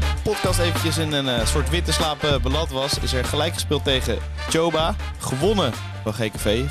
de 0.00 0.06
podcast 0.22 0.58
eventjes 0.58 0.98
in 0.98 1.12
een 1.12 1.46
soort 1.46 1.70
winterslaap 1.70 2.24
uh, 2.24 2.38
beland 2.38 2.70
was, 2.70 2.98
is 2.98 3.12
er 3.12 3.24
gelijk 3.24 3.52
gespeeld 3.52 3.84
tegen 3.84 4.18
Choba. 4.48 4.94
Gewonnen 5.18 5.72
van 6.02 6.12
GKV, 6.12 6.62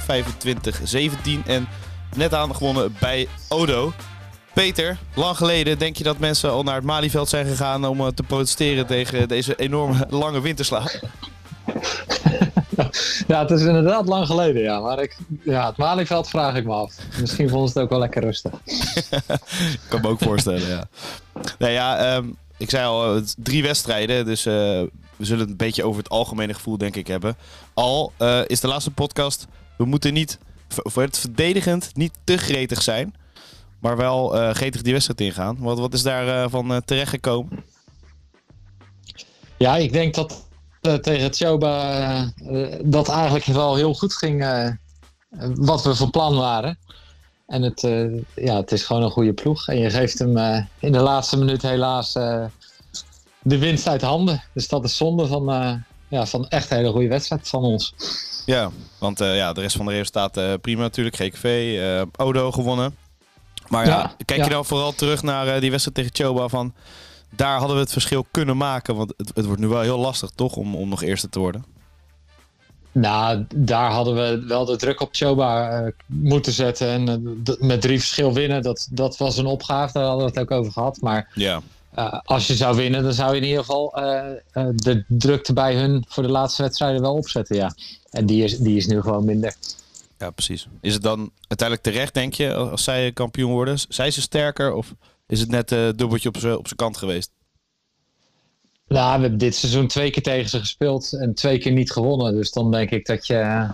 25-17. 1.41 1.45
En 1.45 1.67
net 2.15 2.33
aan 2.33 2.55
gewonnen 2.55 2.95
bij 2.99 3.27
Odo. 3.49 3.93
Peter, 4.53 4.98
lang 5.16 5.38
geleden 5.38 5.77
denk 5.77 5.95
je 5.95 6.03
dat 6.03 6.17
mensen 6.17 6.52
al 6.52 6.63
naar 6.63 6.75
het 6.75 6.84
Malieveld 6.84 7.29
zijn 7.29 7.45
gegaan 7.45 7.85
om 7.85 8.13
te 8.13 8.23
protesteren 8.23 8.85
tegen 8.85 9.27
deze 9.27 9.55
enorme 9.55 10.07
lange 10.09 10.41
winterslaap? 10.41 10.99
ja, 13.27 13.39
het 13.39 13.52
is 13.52 13.62
inderdaad 13.62 14.07
lang 14.07 14.25
geleden, 14.25 14.62
ja. 14.62 14.80
Maar 14.80 14.99
ik, 14.99 15.17
ja, 15.44 15.67
het 15.67 15.77
Malieveld 15.77 16.30
vraag 16.30 16.55
ik 16.55 16.66
me 16.66 16.73
af. 16.73 16.94
Misschien 17.20 17.49
vonden 17.49 17.70
ze 17.70 17.73
het 17.73 17.84
ook 17.84 17.89
wel 17.89 17.99
lekker 17.99 18.21
rustig. 18.23 18.52
ik 18.63 19.80
kan 19.89 20.02
me 20.02 20.07
ook 20.07 20.20
voorstellen, 20.20 20.67
ja. 20.67 20.88
Nou 21.57 21.71
ja, 21.71 21.98
ehm, 21.98 22.25
ik 22.57 22.70
zei 22.70 22.85
al, 22.85 23.21
drie 23.38 23.63
wedstrijden. 23.63 24.25
Dus 24.25 24.45
uh, 24.45 24.53
we 25.15 25.25
zullen 25.25 25.49
een 25.49 25.57
beetje 25.57 25.84
over 25.84 26.03
het 26.03 26.09
algemene 26.09 26.53
gevoel, 26.53 26.77
denk 26.77 26.95
ik, 26.95 27.07
hebben. 27.07 27.38
Al 27.73 28.11
uh, 28.20 28.41
is 28.48 28.59
de 28.59 28.67
laatste 28.67 28.91
podcast. 28.91 29.48
We 29.77 29.85
moeten 29.85 30.13
niet, 30.13 30.39
voor 30.67 31.01
het 31.01 31.17
verdedigend, 31.17 31.89
niet 31.93 32.13
te 32.23 32.38
gretig 32.38 32.81
zijn. 32.81 33.15
Maar 33.79 33.98
wel 33.98 34.29
gretig 34.53 34.81
die 34.81 34.93
wedstrijd 34.93 35.21
ingaan. 35.21 35.57
Wat, 35.59 35.79
wat 35.79 35.93
is 35.93 36.03
daarvan 36.03 36.67
van 36.67 36.81
terecht 36.85 37.09
gekomen? 37.09 37.63
Ja, 39.57 39.77
ik 39.77 39.91
denk 39.91 40.15
dat 40.15 40.48
eh, 40.81 40.93
tegen 40.93 41.23
het 41.23 42.91
dat 42.91 43.09
eigenlijk 43.09 43.45
wel 43.45 43.76
heel 43.76 43.93
goed 43.93 44.13
ging 44.13 44.45
wat 45.55 45.84
we 45.84 45.95
van 45.95 46.09
plan 46.09 46.35
waren. 46.35 46.77
En 47.47 47.61
het, 47.61 47.81
ja, 48.35 48.55
het 48.55 48.71
is 48.71 48.83
gewoon 48.83 49.03
een 49.03 49.11
goede 49.11 49.33
ploeg. 49.33 49.67
En 49.67 49.77
je 49.77 49.89
geeft 49.89 50.19
hem 50.19 50.37
in 50.79 50.91
de 50.91 50.99
laatste 50.99 51.37
minuut 51.37 51.62
helaas 51.62 52.13
de 53.41 53.57
winst 53.57 53.87
uit 53.87 54.01
handen. 54.01 54.43
Dus 54.54 54.67
dat 54.67 54.84
is 54.84 54.98
zonde 54.98 55.27
van, 55.27 55.45
ja, 56.07 56.26
van 56.26 56.48
echt 56.48 56.71
een 56.71 56.77
hele 56.77 56.91
goede 56.91 57.07
wedstrijd 57.07 57.48
van 57.48 57.63
ons. 57.63 57.93
Ja, 58.45 58.71
want 58.99 59.20
ja, 59.20 59.54
de 59.54 59.62
rest 59.62 59.76
van 59.76 59.85
de 59.85 59.91
resultaten 59.91 60.62
prima 60.62 60.81
natuurlijk. 60.81 61.15
GKV, 61.15 61.79
Odo 62.17 62.51
gewonnen. 62.51 62.95
Maar 63.67 63.85
ja, 63.85 64.16
kijk 64.25 64.44
je 64.44 64.50
dan 64.50 64.66
vooral 64.66 64.91
terug 64.91 65.23
naar 65.23 65.59
die 65.59 65.72
wedstrijd 65.72 65.97
tegen 65.97 66.25
Choba 66.25 66.47
van 66.47 66.73
daar 67.29 67.57
hadden 67.57 67.75
we 67.75 67.81
het 67.81 67.91
verschil 67.91 68.25
kunnen 68.31 68.57
maken. 68.57 68.95
Want 68.95 69.13
het, 69.17 69.31
het 69.34 69.45
wordt 69.45 69.61
nu 69.61 69.67
wel 69.67 69.81
heel 69.81 70.00
lastig, 70.00 70.29
toch, 70.35 70.56
om, 70.56 70.75
om 70.75 70.89
nog 70.89 71.03
eerste 71.03 71.29
te 71.29 71.39
worden? 71.39 71.66
Nou, 73.00 73.45
daar 73.56 73.91
hadden 73.91 74.16
we 74.16 74.45
wel 74.47 74.66
de 74.66 74.75
druk 74.75 75.01
op 75.01 75.09
Choba 75.12 75.81
uh, 75.81 75.91
moeten 76.06 76.51
zetten. 76.51 76.88
En 76.88 77.35
uh, 77.45 77.56
met 77.59 77.81
drie 77.81 78.00
verschil 78.00 78.34
winnen, 78.34 78.62
dat, 78.62 78.88
dat 78.91 79.17
was 79.17 79.38
een 79.38 79.45
opgave. 79.45 79.94
Daar 79.94 80.07
hadden 80.07 80.25
we 80.25 80.39
het 80.39 80.39
ook 80.39 80.59
over 80.59 80.72
gehad. 80.72 81.01
Maar 81.01 81.31
ja. 81.34 81.62
uh, 81.97 82.19
als 82.23 82.47
je 82.47 82.56
zou 82.56 82.75
winnen, 82.75 83.03
dan 83.03 83.13
zou 83.13 83.35
je 83.35 83.41
in 83.41 83.47
ieder 83.47 83.63
geval 83.63 83.91
de 84.75 85.03
drukte 85.07 85.53
bij 85.53 85.75
hun 85.75 86.06
voor 86.07 86.23
de 86.23 86.29
laatste 86.29 86.62
wedstrijden 86.62 87.01
wel 87.01 87.13
opzetten. 87.13 87.56
Ja. 87.56 87.73
En 88.09 88.25
die 88.25 88.44
is, 88.44 88.57
die 88.57 88.78
is 88.78 88.88
nu 88.88 89.01
gewoon 89.01 89.25
minder. 89.25 89.56
Ja, 90.17 90.29
precies. 90.29 90.67
Is 90.81 90.94
het 90.94 91.03
dan 91.03 91.31
uiteindelijk 91.47 91.88
terecht, 91.88 92.13
denk 92.13 92.34
je, 92.34 92.53
als 92.53 92.84
zij 92.84 93.11
kampioen 93.11 93.51
worden? 93.51 93.79
Zijn 93.89 94.13
ze 94.13 94.22
sterker 94.22 94.73
of 94.73 94.94
is 95.28 95.39
het 95.39 95.50
net 95.50 95.72
uh, 95.72 95.89
dubbeltje 95.95 96.29
op 96.29 96.38
zijn 96.39 96.75
kant 96.75 96.97
geweest? 96.97 97.29
Nou, 98.88 99.16
we 99.16 99.22
hebben 99.22 99.38
dit 99.40 99.56
seizoen 99.56 99.88
twee 99.88 100.09
keer 100.09 100.24
tegen 100.24 100.50
ze 100.50 100.59
gespeeld 100.59 101.13
en 101.13 101.34
twee 101.34 101.57
keer 101.57 101.72
niet 101.72 101.91
gewonnen. 101.91 102.35
Dus 102.35 102.52
dan 102.52 102.72
denk 102.72 102.90
ik 102.90 103.06
dat 103.06 103.28
je 103.28 103.34
uh, 103.34 103.69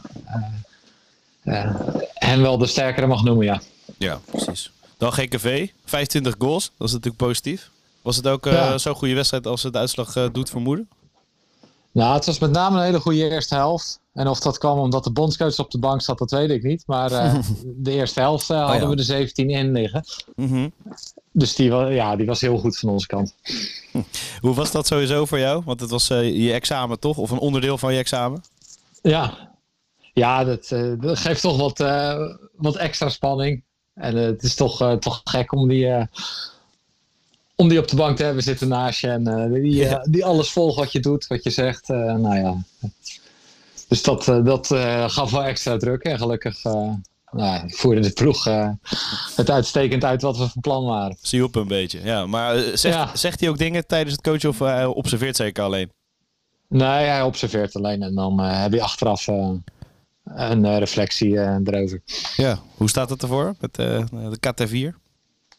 uh, 1.44 1.76
hen 2.14 2.42
wel 2.42 2.58
de 2.58 2.66
sterkere 2.66 3.08
mag 3.08 3.24
noemen, 3.24 3.46
ja. 3.46 3.62
Ja, 3.98 4.20
precies. 4.26 4.72
Dan 4.98 5.14
GKV, 5.14 5.68
25 5.86 6.36
goals. 6.38 6.72
Dat 6.78 6.88
is 6.88 6.94
natuurlijk 6.94 7.24
positief. 7.24 7.70
Was 8.02 8.16
het 8.16 8.28
ook 8.28 8.50
zo'n 8.76 8.96
goede 8.96 9.14
wedstrijd 9.14 9.48
als 9.48 9.64
het 9.64 9.74
de 9.74 9.80
uitslag 9.80 10.32
doet 10.32 10.50
vermoeden? 10.50 10.90
Nou, 11.92 12.14
het 12.14 12.26
was 12.26 12.40
met 12.40 12.52
name 12.52 12.78
een 12.78 12.84
hele 12.84 13.00
goede 13.00 13.30
eerste 13.30 13.56
helft. 13.56 14.00
En 14.14 14.28
of 14.28 14.40
dat 14.40 14.58
kwam 14.58 14.80
omdat 14.80 15.04
de 15.04 15.12
bondscoach 15.12 15.60
op 15.60 15.72
de 15.72 15.80
bank 15.80 16.02
zat, 16.02 16.18
dat 16.18 16.32
weet 16.32 16.50
ik 16.50 16.64
niet. 16.64 16.84
Maar 16.86 17.12
uh, 17.12 17.36
de 17.64 17.92
eerste 17.92 18.20
helft 18.20 18.50
uh, 18.50 18.70
hadden 18.70 18.90
we 18.90 18.96
de 18.96 19.04
17 19.04 19.50
in 19.50 19.72
liggen. 19.72 20.04
Mm 20.36 20.48
-hmm. 20.48 20.74
Dus 21.32 21.56
die, 21.56 21.72
ja, 21.74 22.16
die 22.16 22.26
was 22.26 22.42
heel 22.42 22.58
goed 22.58 22.78
van 22.78 22.90
onze 22.90 23.08
kant. 23.08 23.36
Hoe 24.42 24.54
was 24.54 24.72
dat 24.72 24.88
sowieso 24.88 25.26
voor 25.26 25.40
jou? 25.40 25.62
Want 25.66 25.80
het 25.80 25.90
was 25.90 26.10
uh, 26.10 26.36
je 26.46 26.54
examen 26.54 27.00
toch? 27.00 27.18
Of 27.18 27.32
een 27.32 27.40
onderdeel 27.40 27.78
van 27.78 27.94
je 27.94 28.00
examen? 28.00 28.44
Ja, 29.02 29.50
ja 30.14 30.44
dat, 30.44 30.68
dat 31.00 31.18
geeft 31.18 31.42
toch 31.42 31.58
wat, 31.58 31.78
wat 32.56 32.76
extra 32.76 33.10
spanning. 33.10 33.64
En 33.94 34.16
het 34.16 34.44
is 34.44 34.56
toch, 34.56 34.98
toch 35.00 35.22
gek 35.24 35.52
om 35.52 35.68
die 35.68 36.08
om 37.56 37.70
die 37.70 37.80
op 37.80 37.88
de 37.88 37.96
bank 37.96 38.18
te 38.18 38.24
hebben 38.24 38.44
zitten 38.44 38.68
naast 38.68 39.00
je. 39.00 39.08
En 39.08 39.28
uh, 39.28 39.62
die, 39.62 39.86
uh, 39.86 40.00
die 40.04 40.26
alles 40.26 40.52
volgt 40.52 40.78
wat 40.78 40.92
je 40.92 41.00
doet, 41.00 41.28
wat 41.28 41.44
je 41.44 41.50
zegt. 41.50 41.90
Uh, 41.90 42.16
nou 42.16 42.36
ja. 42.36 42.58
Dus 43.88 44.02
dat, 44.02 44.26
dat 44.26 44.68
gaf 45.08 45.32
wel 45.32 45.44
extra 45.44 45.78
druk. 45.78 46.04
En 46.04 46.18
gelukkig 46.18 46.64
nou, 47.32 47.74
voerde 47.74 48.02
de 48.02 48.12
ploeg 48.12 48.44
het 49.36 49.50
uitstekend 49.50 50.04
uit 50.04 50.22
wat 50.22 50.38
we 50.38 50.50
van 50.50 50.62
plan 50.62 50.86
waren. 50.86 51.18
Zie 51.22 51.38
je 51.38 51.46
op 51.46 51.56
een 51.56 51.68
beetje, 51.68 52.00
ja. 52.04 52.26
Maar 52.26 52.78
zegt, 52.78 53.20
zegt 53.20 53.40
hij 53.40 53.50
ook 53.50 53.58
dingen 53.58 53.88
tijdens 53.88 54.12
het 54.12 54.22
coachen 54.22 54.50
of 54.50 54.60
hij 54.60 54.86
observeert 54.86 55.36
zeker 55.36 55.64
alleen? 55.64 55.92
Nee, 56.68 57.06
hij 57.06 57.22
observeert 57.22 57.76
alleen. 57.76 58.02
En 58.02 58.16
dan 58.16 58.40
heb 58.40 58.74
je 58.74 58.82
achteraf 58.82 59.28
een 60.24 60.78
reflectie 60.80 61.40
erover. 61.40 62.02
Ja, 62.36 62.60
hoe 62.78 62.90
staat 62.90 63.10
het 63.10 63.22
ervoor 63.22 63.56
met 63.60 63.76
de 63.76 64.38
KT4? 64.48 65.02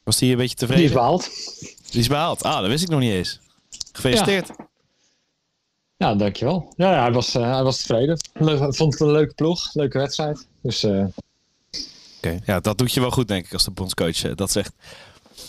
Was 0.04 0.20
hij 0.20 0.30
een 0.30 0.36
beetje 0.36 0.56
tevreden? 0.56 0.82
Die 0.82 0.90
is 0.90 0.96
behaald. 0.96 1.30
Die 1.90 2.00
is 2.00 2.08
behaald. 2.08 2.42
Ah, 2.42 2.60
dat 2.60 2.68
wist 2.68 2.82
ik 2.82 2.88
nog 2.88 3.00
niet 3.00 3.12
eens. 3.12 3.40
Gefeliciteerd. 3.92 4.48
Ja, 4.48 4.63
ja 6.04 6.14
dankjewel. 6.14 6.72
Ja, 6.76 6.92
ja 6.92 7.02
hij, 7.02 7.12
was, 7.12 7.36
uh, 7.36 7.52
hij 7.52 7.62
was 7.62 7.76
tevreden. 7.76 8.18
Vond 8.74 8.92
het 8.92 9.00
een 9.00 9.10
leuke 9.10 9.34
ploeg, 9.34 9.74
leuke 9.74 9.98
wedstrijd. 9.98 10.46
Dus, 10.62 10.84
uh... 10.84 11.04
Oké, 12.16 12.38
ja, 12.44 12.60
dat 12.60 12.78
doet 12.78 12.92
je 12.92 13.00
wel 13.00 13.10
goed, 13.10 13.28
denk 13.28 13.44
ik, 13.44 13.52
als 13.52 13.64
de 13.64 13.70
bondscoach 13.70 14.24
uh, 14.24 14.34
dat 14.34 14.50
zegt. 14.50 14.72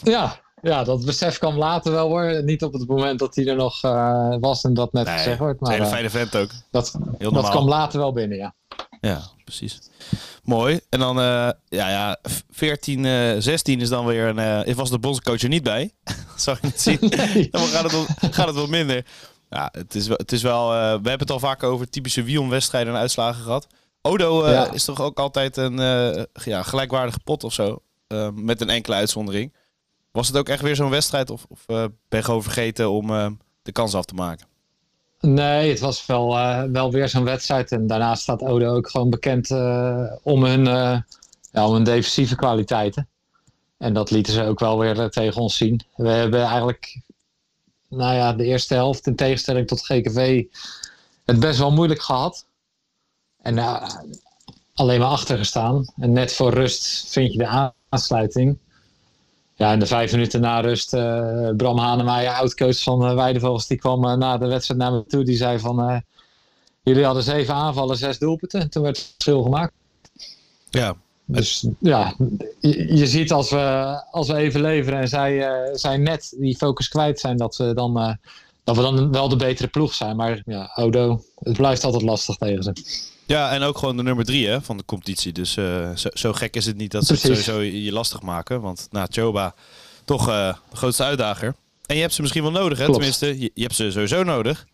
Ja, 0.03 0.39
ja, 0.61 0.83
dat 0.83 1.05
besef 1.05 1.37
kwam 1.37 1.57
later 1.57 1.91
wel 1.91 2.07
hoor. 2.07 2.43
Niet 2.43 2.63
op 2.63 2.73
het 2.73 2.87
moment 2.87 3.19
dat 3.19 3.35
hij 3.35 3.47
er 3.47 3.55
nog 3.55 3.81
was 4.39 4.63
en 4.63 4.73
dat 4.73 4.93
net 4.93 5.05
nee, 5.05 5.17
gezegd 5.17 5.39
wordt. 5.39 5.59
Maar, 5.59 5.69
een 5.69 5.77
hele 5.77 5.89
fijne 5.89 6.09
vent 6.09 6.35
ook. 6.35 6.49
Dat, 6.71 6.99
dat 7.17 7.49
kwam 7.49 7.67
later 7.67 7.99
wel 7.99 8.13
binnen, 8.13 8.37
ja. 8.37 8.53
Ja, 9.01 9.21
precies. 9.43 9.79
Mooi. 10.43 10.79
En 10.89 10.99
dan, 10.99 11.15
ja, 11.15 11.55
ja, 11.69 12.17
14, 12.49 13.03
uh, 13.03 13.35
16 13.39 13.81
is 13.81 13.89
dan 13.89 14.05
weer 14.05 14.37
een. 14.37 14.75
Was 14.75 14.89
de 14.89 14.99
bondscoach 14.99 15.41
er 15.41 15.49
niet 15.49 15.63
bij. 15.63 15.91
Zou 16.35 16.57
je 16.61 16.67
het 16.67 16.81
zien? 16.81 16.97
Nee. 17.01 17.47
dan 17.51 17.61
gaat 17.61 17.83
het, 17.83 17.91
wel, 17.91 18.05
gaat 18.31 18.47
het 18.47 18.55
wel 18.55 18.67
minder. 18.67 19.05
Ja, 19.55 19.69
het 19.71 19.95
is 19.95 20.07
wel. 20.07 20.17
Het 20.17 20.31
is 20.31 20.41
wel 20.41 20.73
uh, 20.73 20.77
we 20.79 21.09
hebben 21.09 21.19
het 21.19 21.31
al 21.31 21.39
vaak 21.39 21.63
over 21.63 21.89
typische 21.89 22.23
Wion-wedstrijden 22.23 22.93
en 22.93 22.99
uitslagen 22.99 23.43
gehad. 23.43 23.67
Odo 24.01 24.49
ja. 24.49 24.71
is 24.71 24.85
toch 24.85 25.01
ook 25.01 25.19
altijd 25.19 25.57
een 25.57 25.77
ja, 26.43 26.63
gelijkwaardige 26.63 27.19
pot 27.23 27.43
of 27.43 27.53
zo. 27.53 27.81
met 28.33 28.61
een 28.61 28.69
enkele 28.69 28.95
uitzondering. 28.95 29.53
Was 30.11 30.27
het 30.27 30.37
ook 30.37 30.49
echt 30.49 30.61
weer 30.61 30.75
zo'n 30.75 30.89
wedstrijd? 30.89 31.29
Of, 31.29 31.45
of 31.49 31.65
ben 31.65 31.91
je 32.09 32.23
gewoon 32.23 32.43
vergeten 32.43 32.89
om 32.89 33.07
de 33.61 33.71
kans 33.71 33.95
af 33.95 34.05
te 34.05 34.13
maken? 34.13 34.47
Nee, 35.19 35.69
het 35.69 35.79
was 35.79 36.05
wel, 36.05 36.27
wel 36.71 36.91
weer 36.91 37.09
zo'n 37.09 37.23
wedstrijd. 37.23 37.71
En 37.71 37.87
daarnaast 37.87 38.21
staat 38.21 38.41
Odo 38.41 38.75
ook 38.75 38.89
gewoon 38.89 39.09
bekend 39.09 39.51
om, 40.23 40.43
hun, 40.43 40.65
ja, 41.51 41.67
om 41.67 41.73
hun 41.73 41.83
defensieve 41.83 42.35
kwaliteiten. 42.35 43.07
En 43.77 43.93
dat 43.93 44.11
lieten 44.11 44.33
ze 44.33 44.43
ook 44.43 44.59
wel 44.59 44.79
weer 44.79 45.09
tegen 45.09 45.41
ons 45.41 45.57
zien. 45.57 45.81
We 45.95 46.09
hebben 46.09 46.43
eigenlijk 46.43 47.01
nou 47.89 48.13
ja, 48.15 48.33
de 48.33 48.43
eerste 48.43 48.73
helft 48.73 49.07
in 49.07 49.15
tegenstelling 49.15 49.67
tot 49.67 49.85
GKV 49.85 50.43
het 51.25 51.39
best 51.39 51.59
wel 51.59 51.71
moeilijk 51.71 52.01
gehad. 52.01 52.45
En 53.41 53.59
alleen 54.73 54.99
maar 54.99 55.09
achter 55.09 55.37
gestaan. 55.37 55.85
En 55.97 56.11
net 56.11 56.33
voor 56.33 56.53
rust 56.53 57.11
vind 57.11 57.31
je 57.31 57.37
de 57.37 57.71
aansluiting. 57.89 58.57
Ja, 59.55 59.71
in 59.71 59.79
de 59.79 59.85
vijf 59.85 60.11
minuten 60.11 60.41
na 60.41 60.59
rust, 60.59 60.93
uh, 60.93 61.49
Bram 61.57 61.77
Hanemeyer, 61.77 62.33
oud-coach 62.33 62.83
van 62.83 63.09
uh, 63.09 63.15
Weidevogels, 63.15 63.67
die 63.67 63.77
kwam 63.77 64.05
uh, 64.05 64.13
na 64.13 64.37
de 64.37 64.47
wedstrijd 64.47 64.79
naar 64.79 64.91
me 64.91 65.05
toe. 65.05 65.23
Die 65.23 65.37
zei 65.37 65.59
van, 65.59 66.03
jullie 66.83 67.05
hadden 67.05 67.23
zeven 67.23 67.53
aanvallen, 67.53 67.97
zes 67.97 68.19
doelpunten. 68.19 68.61
En 68.61 68.69
toen 68.69 68.83
werd 68.83 68.97
het 68.97 69.05
verschil 69.05 69.43
gemaakt. 69.43 69.73
Ja. 70.69 70.95
Dus 71.25 71.67
ja, 71.79 72.15
je, 72.59 72.95
je, 72.97 73.07
ziet 73.07 73.31
als 73.31 73.49
we, 73.49 74.03
als 74.11 74.27
we 74.27 74.35
even 74.35 74.61
leveren 74.61 74.99
en 74.99 75.07
zij, 75.07 75.49
zij 75.73 75.97
net 75.97 76.33
die 76.37 76.57
focus 76.57 76.87
kwijt 76.87 77.19
zijn, 77.19 77.37
dat 77.37 77.57
we, 77.57 77.73
dan, 77.73 78.17
dat 78.63 78.75
we 78.75 78.81
dan 78.81 79.11
wel 79.11 79.29
de 79.29 79.35
betere 79.35 79.67
ploeg 79.67 79.93
zijn. 79.93 80.15
Maar 80.15 80.41
ja, 80.45 80.71
Odo, 80.75 81.23
het 81.39 81.57
blijft 81.57 81.83
altijd 81.83 82.03
lastig 82.03 82.35
tegen 82.35 82.63
ze. 82.63 82.73
Ja, 83.25 83.51
en 83.51 83.61
ook 83.61 83.77
gewoon 83.77 83.97
de 83.97 84.03
nummer 84.03 84.25
drie 84.25 84.47
hè, 84.47 84.61
van 84.61 84.77
de 84.77 84.85
competitie. 84.85 85.31
Dus 85.31 85.57
uh, 85.57 85.95
zo, 85.95 86.09
zo, 86.13 86.33
gek 86.33 86.55
is 86.55 86.65
het 86.65 86.77
niet 86.77 86.91
dat 86.91 87.05
ze 87.05 87.13
het 87.13 87.21
sowieso 87.21 87.61
je 87.61 87.91
lastig 87.91 88.21
maken. 88.21 88.61
Want 88.61 88.87
na 88.91 89.07
Choba 89.09 89.55
toch 90.05 90.29
uh, 90.29 90.53
de 90.69 90.75
grootste 90.75 91.03
uitdager. 91.03 91.55
En 91.85 91.95
je 91.95 92.01
hebt 92.01 92.13
ze 92.13 92.21
misschien 92.21 92.43
wel 92.43 92.51
nodig, 92.51 92.77
hè? 92.77 92.91
Tenminste, 92.91 93.39
je, 93.39 93.51
je, 93.53 93.61
hebt 93.61 93.75
ze 93.75 93.91
sowieso 93.91 94.23
nodig. 94.23 94.65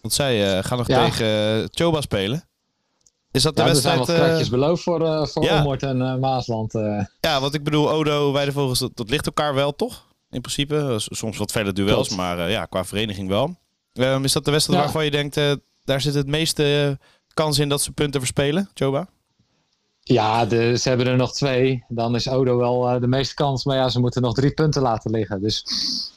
Want 0.00 0.14
zij 0.14 0.56
uh, 0.56 0.64
gaan 0.64 0.78
nog 0.78 0.88
ja. 0.88 1.04
tegen 1.04 1.68
Choba 1.70 2.00
spelen. 2.00 2.44
Is 3.36 3.42
dat 3.42 3.56
de 3.56 3.62
ja, 3.62 3.68
wedstrijd? 3.68 3.98
Er 3.98 4.04
zijn 4.04 4.18
wat 4.18 4.26
kratjes 4.26 4.48
beloofd 4.48 4.82
voor, 4.82 5.28
voor 5.28 5.44
ja. 5.44 5.60
Omort 5.60 5.82
en 5.82 6.20
Maasland. 6.20 6.72
Ja, 7.20 7.40
want 7.40 7.54
ik 7.54 7.64
bedoel, 7.64 7.90
Odo, 7.90 8.32
Weidevogels, 8.32 8.78
dat, 8.78 8.90
dat 8.94 9.10
ligt 9.10 9.26
elkaar 9.26 9.54
wel, 9.54 9.74
toch? 9.74 10.06
in 10.30 10.40
principe. 10.40 10.94
Soms 10.96 11.36
wat 11.36 11.52
verder 11.52 11.74
duels, 11.74 12.08
maar 12.08 12.50
ja, 12.50 12.64
qua 12.64 12.84
vereniging 12.84 13.28
wel. 13.28 13.56
Ehm, 13.92 14.24
is 14.24 14.32
dat 14.32 14.44
de 14.44 14.50
wedstrijd 14.50 14.78
Ja. 14.78 14.84
waarvan 14.84 15.04
je 15.04 15.10
denkt, 15.10 15.36
eh, 15.36 15.52
daar 15.84 16.00
zit 16.00 16.14
het 16.14 16.26
meeste 16.26 16.98
kans 17.34 17.58
in 17.58 17.68
dat 17.68 17.82
ze 17.82 17.92
punten 17.92 18.20
verspelen, 18.20 18.70
Joba? 18.74 19.08
Ja, 20.08 20.44
de, 20.46 20.76
ze 20.78 20.88
hebben 20.88 21.06
er 21.06 21.16
nog 21.16 21.32
twee. 21.32 21.84
Dan 21.88 22.14
is 22.14 22.28
Odo 22.28 22.56
wel 22.56 22.88
eh, 22.88 23.00
de 23.00 23.06
meeste 23.06 23.34
kans. 23.34 23.64
Maar 23.64 23.76
ja, 23.76 23.88
ze 23.88 24.00
moeten 24.00 24.22
nog 24.22 24.34
drie 24.34 24.50
punten 24.50 24.82
laten 24.82 25.10
liggen. 25.10 25.42
Dus 25.42 25.64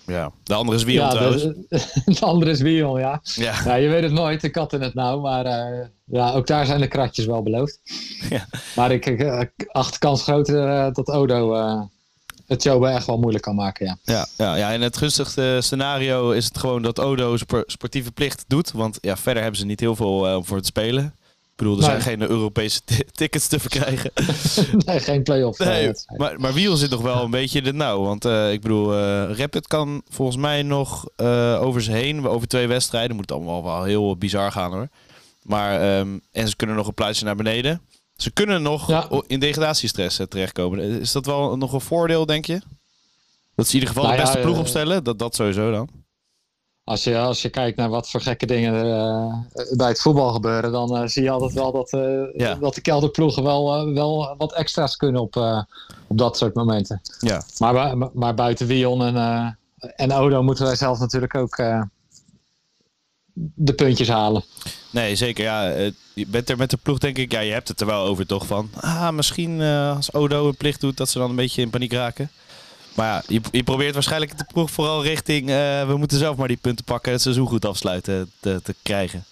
Ja. 0.05 0.31
De 0.43 0.53
andere 0.53 0.77
is 0.77 0.83
Wion 0.83 1.05
ja, 1.05 1.09
trouwens. 1.09 1.41
de, 1.43 1.63
de 2.19 2.25
andere 2.25 2.51
is 2.51 2.61
Wion, 2.61 2.99
ja. 2.99 3.21
Ja. 3.23 3.53
ja. 3.65 3.75
Je 3.75 3.87
weet 3.87 4.03
het 4.03 4.11
nooit, 4.11 4.41
de 4.41 4.49
kat 4.49 4.73
in 4.73 4.81
het 4.81 4.93
nauw. 4.93 5.19
Maar 5.19 5.45
eh, 5.45 5.85
ja, 6.03 6.31
ook 6.33 6.47
daar 6.47 6.65
zijn 6.65 6.79
de 6.79 6.87
kratjes 6.87 7.25
wel 7.25 7.43
beloofd. 7.43 7.79
Ja. 8.29 8.45
Maar 8.75 8.91
ik, 8.91 9.23
acht 9.71 9.97
kans 9.97 10.23
groter 10.23 10.67
eh, 10.69 10.93
dat 10.93 11.07
Odo 11.07 11.55
het 12.47 12.63
Joba 12.63 12.91
echt 12.91 13.05
wel 13.05 13.17
moeilijk 13.19 13.43
kan 13.43 13.55
maken, 13.55 13.85
ja. 13.85 13.97
Ja, 14.03 14.27
ja, 14.37 14.55
ja, 14.55 14.69
in 14.69 14.81
het 14.81 14.97
gunstigste 14.97 15.57
scenario 15.61 16.31
is 16.31 16.45
het 16.45 16.57
gewoon 16.57 16.81
dat 16.81 16.99
Odo 16.99 17.37
sp- 17.37 17.63
sportieve 17.65 18.11
plicht 18.11 18.43
doet. 18.47 18.71
Want 18.71 18.97
ja, 19.01 19.17
verder 19.17 19.41
hebben 19.41 19.59
ze 19.59 19.65
niet 19.65 19.79
heel 19.79 19.95
veel 19.95 20.35
om 20.37 20.45
voor 20.45 20.59
te 20.59 20.65
spelen. 20.65 21.13
Ik 21.59 21.65
bedoel, 21.65 21.83
er 21.83 21.89
Nee. 21.91 22.01
zijn 22.01 22.19
geen 22.19 22.29
Europese 22.29 22.81
ti- 22.85 23.03
tickets 23.11 23.47
te 23.47 23.59
verkrijgen. 23.59 24.11
nee, 24.85 24.99
geen 24.99 25.23
play-off. 25.23 25.59
eh, 25.59 25.67
Nee, 25.67 25.85
wedstrijd. 25.85 26.19
maar, 26.19 26.39
maar 26.39 26.53
Wiel 26.53 26.75
zit 26.75 26.89
nog 26.89 27.01
wel 27.01 27.23
een 27.23 27.31
beetje 27.31 27.57
in 27.57 27.63
de 27.63 27.73
nauw. 27.73 28.01
Want 28.01 28.25
eh, 28.25 28.51
ik 28.51 28.61
bedoel, 28.61 28.93
eh 28.93 29.37
Rapid 29.37 29.67
kan 29.67 30.01
volgens 30.09 30.37
mij 30.37 30.63
nog 30.63 31.05
eh, 31.15 31.61
over 31.61 31.81
ze 31.83 31.91
heen. 31.91 32.27
Over 32.27 32.47
twee 32.47 32.67
wedstrijden. 32.67 33.15
Moet 33.15 33.29
het 33.29 33.37
allemaal 33.37 33.63
wel 33.63 33.83
heel 33.83 34.17
bizar 34.17 34.51
gaan 34.51 34.71
hoor. 34.71 34.87
Maar, 35.43 35.81
ehm, 35.81 36.17
en 36.31 36.47
ze 36.47 36.55
kunnen 36.55 36.75
nog 36.75 36.87
een 36.87 36.93
plaatsje 36.93 37.25
naar 37.25 37.35
beneden. 37.35 37.81
Ze 38.15 38.31
kunnen 38.31 38.61
nog 38.61 38.87
Ja. 38.87 39.07
in 39.27 39.39
degradatiestress 39.39 40.19
eh, 40.19 40.25
terechtkomen. 40.25 40.79
Is 40.79 41.11
dat 41.11 41.25
wel 41.25 41.57
nog 41.57 41.73
een 41.73 41.81
voordeel, 41.81 42.25
denk 42.25 42.45
je? 42.45 42.61
Dat 43.55 43.67
ze 43.67 43.73
in 43.75 43.79
ieder 43.79 43.87
geval 43.89 44.03
Nou 44.03 44.15
de 44.15 44.21
ja, 44.21 44.27
beste 44.27 44.41
ploeg 44.41 44.55
eh, 44.55 44.61
opstellen? 44.61 45.03
Dat, 45.03 45.19
dat 45.19 45.35
sowieso 45.35 45.71
dan. 45.71 45.89
Als 46.89 47.03
je, 47.03 47.17
als 47.17 47.41
je 47.41 47.49
kijkt 47.49 47.77
naar 47.77 47.89
wat 47.89 48.09
voor 48.09 48.21
gekke 48.21 48.45
dingen 48.45 48.73
er 48.73 48.93
eh, 48.93 49.77
bij 49.77 49.87
het 49.87 50.01
voetbal 50.01 50.31
gebeuren, 50.31 50.71
dan 50.71 50.97
eh, 50.97 51.07
zie 51.07 51.23
je 51.23 51.29
altijd 51.29 51.53
wel 51.53 51.71
dat, 51.71 51.93
eh, 51.93 52.39
Ja. 52.39 52.55
dat 52.55 52.75
de 52.75 52.81
kelderploegen 52.81 53.43
wel, 53.43 53.93
wel 53.93 54.35
wat 54.37 54.53
extra's 54.53 54.95
kunnen 54.95 55.21
op, 55.21 55.35
op 56.07 56.17
dat 56.17 56.37
soort 56.37 56.53
momenten. 56.53 57.01
Ja. 57.19 57.43
Maar, 57.57 57.97
maar, 58.13 58.33
buiten 58.33 58.67
Wion 58.67 59.03
en, 59.03 59.57
en 59.95 60.11
Odo 60.11 60.43
moeten 60.43 60.65
wij 60.65 60.75
zelf 60.75 60.99
natuurlijk 60.99 61.35
ook 61.35 61.55
de 63.33 63.73
puntjes 63.73 64.07
halen. 64.07 64.43
Nee, 64.91 65.15
zeker. 65.15 65.43
Ja, 65.43 65.63
je 66.13 66.27
bent 66.27 66.49
er 66.49 66.57
met 66.57 66.69
de 66.69 66.77
ploeg, 66.77 66.97
denk 66.97 67.17
ik. 67.17 67.31
Ja, 67.31 67.39
je 67.39 67.51
hebt 67.51 67.67
het 67.67 67.81
er 67.81 67.87
wel 67.87 68.05
over 68.05 68.25
toch 68.25 68.45
van. 68.45 68.69
Ah, 68.79 69.09
misschien 69.09 69.61
als 69.61 70.13
Odo 70.13 70.47
een 70.47 70.57
plicht 70.57 70.81
doet, 70.81 70.97
dat 70.97 71.09
ze 71.09 71.19
dan 71.19 71.29
een 71.29 71.35
beetje 71.35 71.61
in 71.61 71.69
paniek 71.69 71.93
raken. 71.93 72.29
Maar 72.95 73.07
ja, 73.07 73.23
je, 73.27 73.41
je 73.51 73.63
probeert 73.63 73.93
waarschijnlijk 73.93 74.37
de 74.37 74.45
ploeg 74.53 74.71
vooral 74.71 75.03
richting. 75.03 75.49
eh, 75.49 75.87
we 75.87 75.97
moeten 75.97 76.17
zelf 76.17 76.37
maar 76.37 76.47
die 76.47 76.57
punten 76.57 76.85
pakken, 76.85 77.11
het 77.11 77.21
seizoen 77.21 77.47
goed 77.47 77.65
afsluiten 77.65 78.31
te, 78.39 78.61
te 78.63 78.75
krijgen. 78.81 79.23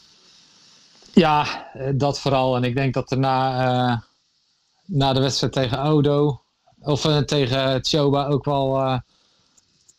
Ja, 1.14 1.70
eh, 1.74 1.90
dat 1.96 2.20
vooral. 2.20 2.56
En 2.56 2.64
ik 2.64 2.76
denk 2.76 2.94
dat 2.94 3.12
er 3.12 3.18
na, 3.20 3.66
eh, 3.66 3.98
na 4.86 5.14
de 5.14 5.20
wedstrijd 5.20 5.54
tegen 5.54 5.82
Odo, 5.84 6.42
of 6.80 7.02
tegen 7.26 7.86
Choba 7.86 8.28
ook 8.28 8.46
wel 8.46 9.00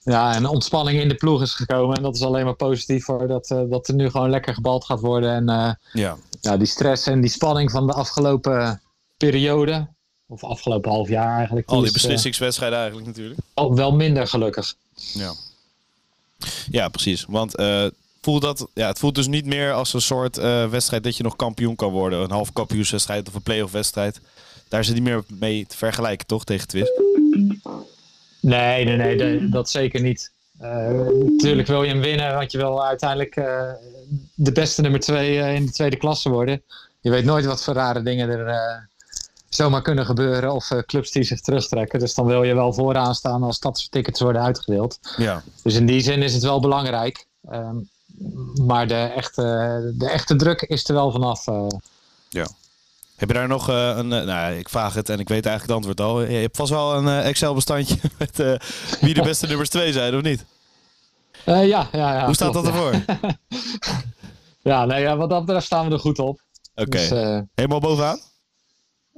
ja, 0.03 0.37
een 0.37 0.47
ontspanning 0.47 1.01
in 1.01 1.09
de 1.09 1.15
ploeg 1.15 1.43
is 1.43 1.55
gekomen. 1.55 1.97
En 1.97 2.03
dat 2.03 2.15
is 2.15 2.23
alleen 2.23 2.45
maar 2.45 2.55
positief 2.55 3.05
voor 3.05 3.27
dat, 3.27 3.47
dat 3.69 3.89
er 3.89 3.95
nu 3.95 4.11
gewoon 4.11 4.31
lekker 4.31 4.55
gebald 4.55 4.85
gaat 4.85 5.01
worden. 5.01 5.31
En 5.49 5.79
Ja, 5.93 6.17
ja, 6.41 6.57
die 6.57 6.67
stress 6.67 7.07
en 7.07 7.21
die 7.21 7.31
spanning 7.31 7.71
van 7.71 7.87
de 7.87 7.93
afgelopen 7.93 8.81
periode, 9.17 9.89
of 10.29 10.45
afgelopen 10.45 10.91
half 10.91 11.09
jaar 11.09 11.37
eigenlijk, 11.37 11.69
al 11.69 11.77
die 11.77 11.85
is, 11.85 11.89
eh, 11.95 12.03
beslissingswedstrijden 12.03 12.79
eigenlijk 12.79 13.09
natuurlijk. 13.09 13.41
al 13.55 13.75
wel 13.75 13.93
minder 13.93 14.27
gelukkig. 14.27 14.75
Ja, 14.95 15.33
ja 16.71 16.89
precies. 16.89 17.25
Want 17.29 17.57
eh, 17.57 17.87
voelt 18.21 18.43
dat, 18.43 18.69
ja, 18.75 18.87
het 18.87 18.99
voelt 18.99 19.15
dus 19.15 19.27
niet 19.27 19.47
meer 19.47 19.73
als 19.73 19.95
een 19.95 20.01
soort 20.01 20.39
eh, 20.39 20.69
wedstrijd 20.69 21.05
dat 21.05 21.17
je 21.17 21.23
nog 21.23 21.37
kampioen 21.37 21.77
kan 21.77 21.91
worden. 21.91 22.21
Een 22.23 22.31
half 22.31 22.53
kampioenswedstrijd 22.53 23.29
of 23.29 23.35
een 23.35 23.43
play-off 23.43 23.73
wedstrijd. 23.73 24.21
Daar 24.69 24.81
is 24.81 24.87
het 24.87 24.95
niet 24.97 25.05
meer 25.05 25.25
mee 25.27 25.67
te 25.67 25.77
vergelijken, 25.77 26.27
toch? 26.27 26.45
Tegen 26.45 26.69
Twist. 26.69 26.93
Nee, 28.41 28.85
nee, 28.85 28.97
nee, 28.97 29.17
de- 29.17 29.49
dat 29.49 29.71
zeker 29.71 30.01
niet. 30.01 30.31
Natuurlijk 30.59 31.69
wil 31.69 31.83
je 31.83 31.89
hem 31.89 32.01
winnen, 32.01 32.35
want 32.35 32.53
je 32.53 32.59
wil 32.59 32.87
uiteindelijk 32.87 33.35
de 34.35 34.53
beste 34.53 34.83
nummer 34.83 35.01
twee 35.01 35.55
in 35.55 35.67
de 35.67 35.73
tweede 35.73 35.97
klasse 35.97 36.29
worden. 36.29 36.63
Je 37.01 37.11
weet 37.11 37.25
nooit 37.25 37.45
wat 37.45 37.65
voor 37.65 37.75
rare 37.75 38.03
dingen 38.03 38.29
er 38.29 38.89
zomaar 39.49 39.83
kunnen 39.83 40.07
gebeuren 40.07 40.53
of 40.53 40.71
eh, 40.71 40.79
clubs 40.79 41.11
die 41.11 41.23
zich 41.23 41.41
terugtrekken. 41.41 41.99
Dus 41.99 42.15
dan 42.15 42.27
wil 42.27 42.43
je 42.43 42.55
wel 42.55 42.73
vooraan 42.73 43.15
staan 43.15 43.43
als 43.43 43.59
dat 43.61 43.79
soort 43.79 43.91
tickets 43.91 44.21
worden 44.21 44.43
uitgedeeld. 44.43 44.99
Ja. 45.17 45.43
Dus 45.63 45.75
in 45.75 45.87
die 45.87 46.01
zin 46.01 46.23
is 46.23 46.35
het 46.35 46.43
wel 46.43 46.61
belangrijk. 46.61 47.27
Ehm, 47.51 47.77
maar 48.67 48.87
de 48.89 48.95
echte, 48.95 49.43
de 49.95 50.09
echte 50.11 50.37
druk 50.37 50.63
is 50.63 50.89
er 50.89 50.95
wel 50.95 51.11
vanaf. 51.11 51.47
eh. 51.47 51.67
Heb 53.17 53.29
je 53.29 53.35
daar 53.35 53.49
nog 53.49 53.69
eh, 53.69 53.93
een... 53.97 54.09
nou, 54.09 54.55
ik 54.55 54.69
vraag 54.69 54.95
het 54.95 55.09
en 55.09 55.19
ik 55.19 55.29
weet 55.29 55.47
eigenlijk 55.47 55.63
het 55.81 55.89
antwoord 55.89 56.01
al. 56.11 56.23
Je 56.23 56.39
hebt 56.41 56.57
vast 56.57 56.71
wel 56.71 56.95
een 56.95 57.23
Excel-bestandje 57.23 57.97
met 58.19 58.37
wie 59.01 59.15
de 59.15 59.23
beste 59.23 59.47
nummers 59.47 59.69
twee 59.69 59.93
zijn, 59.93 60.17
of 60.17 60.23
niet? 60.23 60.45
Ja, 61.45 61.61
ja, 61.61 61.89
ja. 61.93 62.25
Hoe 62.25 62.35
staat 62.35 62.51
klopt, 62.51 62.67
dat 62.67 62.75
ja. 62.75 62.81
ervoor? 62.81 63.05
Ja, 64.63 64.85
nee, 64.85 65.01
ja, 65.01 65.17
wat 65.17 65.31
dat 65.31 65.45
betreft 65.45 65.67
staan 65.67 65.87
we 65.89 65.93
er 65.93 65.99
goed 66.01 66.19
op. 66.19 66.41
Oké. 66.75 66.85
Dus, 66.91 67.09
Helemaal 67.55 67.81
bovenaan? 67.81 68.19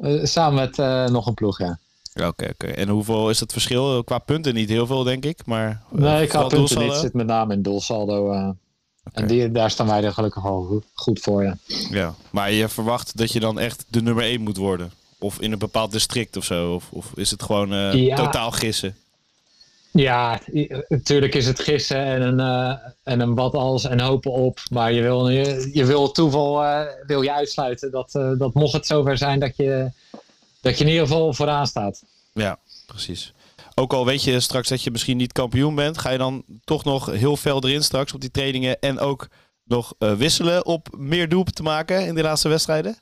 Eh, 0.00 0.24
samen 0.24 0.54
met 0.54 0.78
eh, 0.78 1.06
nog 1.06 1.26
een 1.26 1.34
ploeg, 1.34 1.58
ja. 1.58 1.78
Oké, 2.14 2.48
oké. 2.52 2.66
En 2.66 2.88
hoeveel 2.88 3.30
is 3.30 3.40
het 3.40 3.52
verschil? 3.52 4.04
Qua 4.04 4.18
punten 4.18 4.54
niet 4.54 4.68
heel 4.68 4.86
veel, 4.86 5.02
denk 5.02 5.24
ik. 5.24 5.46
Maar 5.46 5.68
eh, 5.92 5.98
Nee, 6.00 6.28
had 6.30 6.48
punten 6.48 6.78
niet. 6.78 6.92
zit 6.92 7.14
met 7.14 7.26
name 7.26 7.54
in 7.54 7.62
doelsaldo. 7.62 8.26
Oké. 8.28 8.54
En 9.12 9.26
die, 9.26 9.50
daar 9.52 9.70
staan 9.70 9.86
wij 9.86 10.02
er 10.04 10.12
gelukkig 10.12 10.44
al 10.46 10.82
goed, 10.94 11.20
voor, 11.20 11.42
ja. 11.44 11.56
Ja, 11.90 12.14
maar 12.30 12.52
je 12.52 12.68
verwacht 12.68 13.16
dat 13.16 13.32
je 13.32 13.40
dan 13.40 13.58
echt 13.58 13.84
de 13.88 14.02
nummer 14.02 14.24
1 14.24 14.40
moet 14.40 14.56
worden? 14.56 14.92
Of 15.18 15.40
in 15.40 15.52
een 15.52 15.58
bepaald 15.58 15.92
district 15.92 16.36
of 16.36 16.44
zo? 16.44 16.74
Of, 16.74 16.88
of 16.90 17.12
is 17.14 17.30
het 17.30 17.42
gewoon 17.42 17.96
Ja. 17.96 18.16
totaal 18.16 18.50
gissen? 18.50 18.96
Ja, 19.92 20.40
natuurlijk 20.88 21.34
is 21.34 21.46
het 21.46 21.60
gissen 21.60 22.04
en 22.04 22.22
een, 22.22 22.40
eh, 22.40 22.78
en 23.02 23.20
een 23.20 23.34
wat 23.34 23.54
als 23.54 23.84
en 23.84 24.00
hopen 24.00 24.32
op. 24.32 24.60
Maar 24.70 24.92
je 24.92 25.02
wil, 25.02 25.28
je, 25.28 25.70
je 25.72 25.84
wil 25.84 26.12
toeval 26.12 26.64
eh, 26.64 26.86
wil 27.06 27.22
je 27.22 27.32
uitsluiten. 27.32 27.90
Dat, 27.90 28.14
eh, 28.14 28.30
dat 28.38 28.54
mocht 28.54 28.72
het 28.72 28.86
zover 28.86 29.18
zijn 29.18 29.40
dat 29.40 29.56
je, 29.56 29.90
dat 30.60 30.78
je 30.78 30.84
in 30.84 30.90
ieder 30.90 31.06
geval 31.06 31.32
vooraan 31.32 31.66
staat. 31.66 32.04
Ja, 32.32 32.58
precies. 32.86 33.32
Ook 33.74 33.92
al 33.92 34.04
weet 34.04 34.24
je 34.24 34.40
straks 34.40 34.68
dat 34.68 34.82
je 34.82 34.90
misschien 34.90 35.16
niet 35.16 35.32
kampioen 35.32 35.74
bent, 35.74 35.98
ga 35.98 36.10
je 36.10 36.18
dan 36.18 36.44
toch 36.64 36.84
nog 36.84 37.06
heel 37.06 37.36
veel 37.36 37.64
erin 37.64 37.82
straks 37.82 38.12
op 38.12 38.20
die 38.20 38.30
trainingen 38.30 38.80
en 38.80 38.98
ook 38.98 39.28
nog 39.64 39.94
wisselen 39.98 40.66
op 40.66 40.88
meer 40.96 41.28
doelpunten 41.28 41.64
te 41.64 41.70
maken 41.70 42.06
in 42.06 42.14
de 42.14 42.22
laatste 42.22 42.48
wedstrijden? 42.48 42.96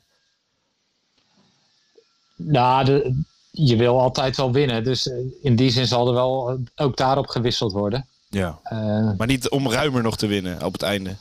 Nou, 2.35 2.85
de, 2.85 3.23
je 3.51 3.75
wil 3.75 3.99
altijd 3.99 4.37
wel 4.37 4.51
winnen. 4.51 4.83
Dus 4.83 5.07
eh, 5.09 5.15
in 5.41 5.55
die 5.55 5.69
zin 5.71 5.87
zal 5.87 6.07
er 6.07 6.13
wel 6.13 6.49
eh, 6.49 6.55
ook 6.85 6.97
daarop 6.97 7.27
gewisseld 7.27 7.71
worden. 7.71 8.05
Ja. 8.29 8.59
Eh, 8.63 9.11
Maar 9.17 9.27
niet 9.27 9.49
om 9.49 9.71
ruimer 9.71 10.01
nog 10.01 10.17
te 10.17 10.27
winnen 10.27 10.63
op 10.65 10.73
het 10.73 10.81
einde. 10.81 11.15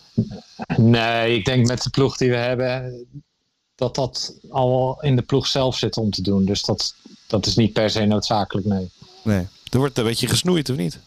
Nee, 0.77 1.37
ik 1.37 1.45
denk 1.45 1.67
met 1.67 1.83
de 1.83 1.91
ploeg 1.91 2.17
die 2.17 2.31
we 2.31 2.37
hebben, 2.37 3.07
dat 3.75 3.95
dat 3.95 4.35
al 4.51 4.99
in 5.01 5.17
de 5.17 5.23
ploeg 5.23 5.47
zelf 5.47 5.77
zit 5.77 5.97
om 5.97 6.11
te 6.11 6.23
doen. 6.23 6.45
Dus 6.45 6.63
dat, 6.63 6.95
dat 7.27 7.47
is 7.47 7.57
niet 7.57 7.73
per 7.73 7.91
se 7.91 8.05
noodzakelijk, 8.05 8.67
nee. 8.67 8.91
Nee. 9.23 9.47
Er 9.71 9.79
wordt 9.79 9.99
een 9.99 10.05
beetje 10.05 10.27
gesnoeid, 10.27 10.71
of 10.71 10.77
niet? 10.77 10.99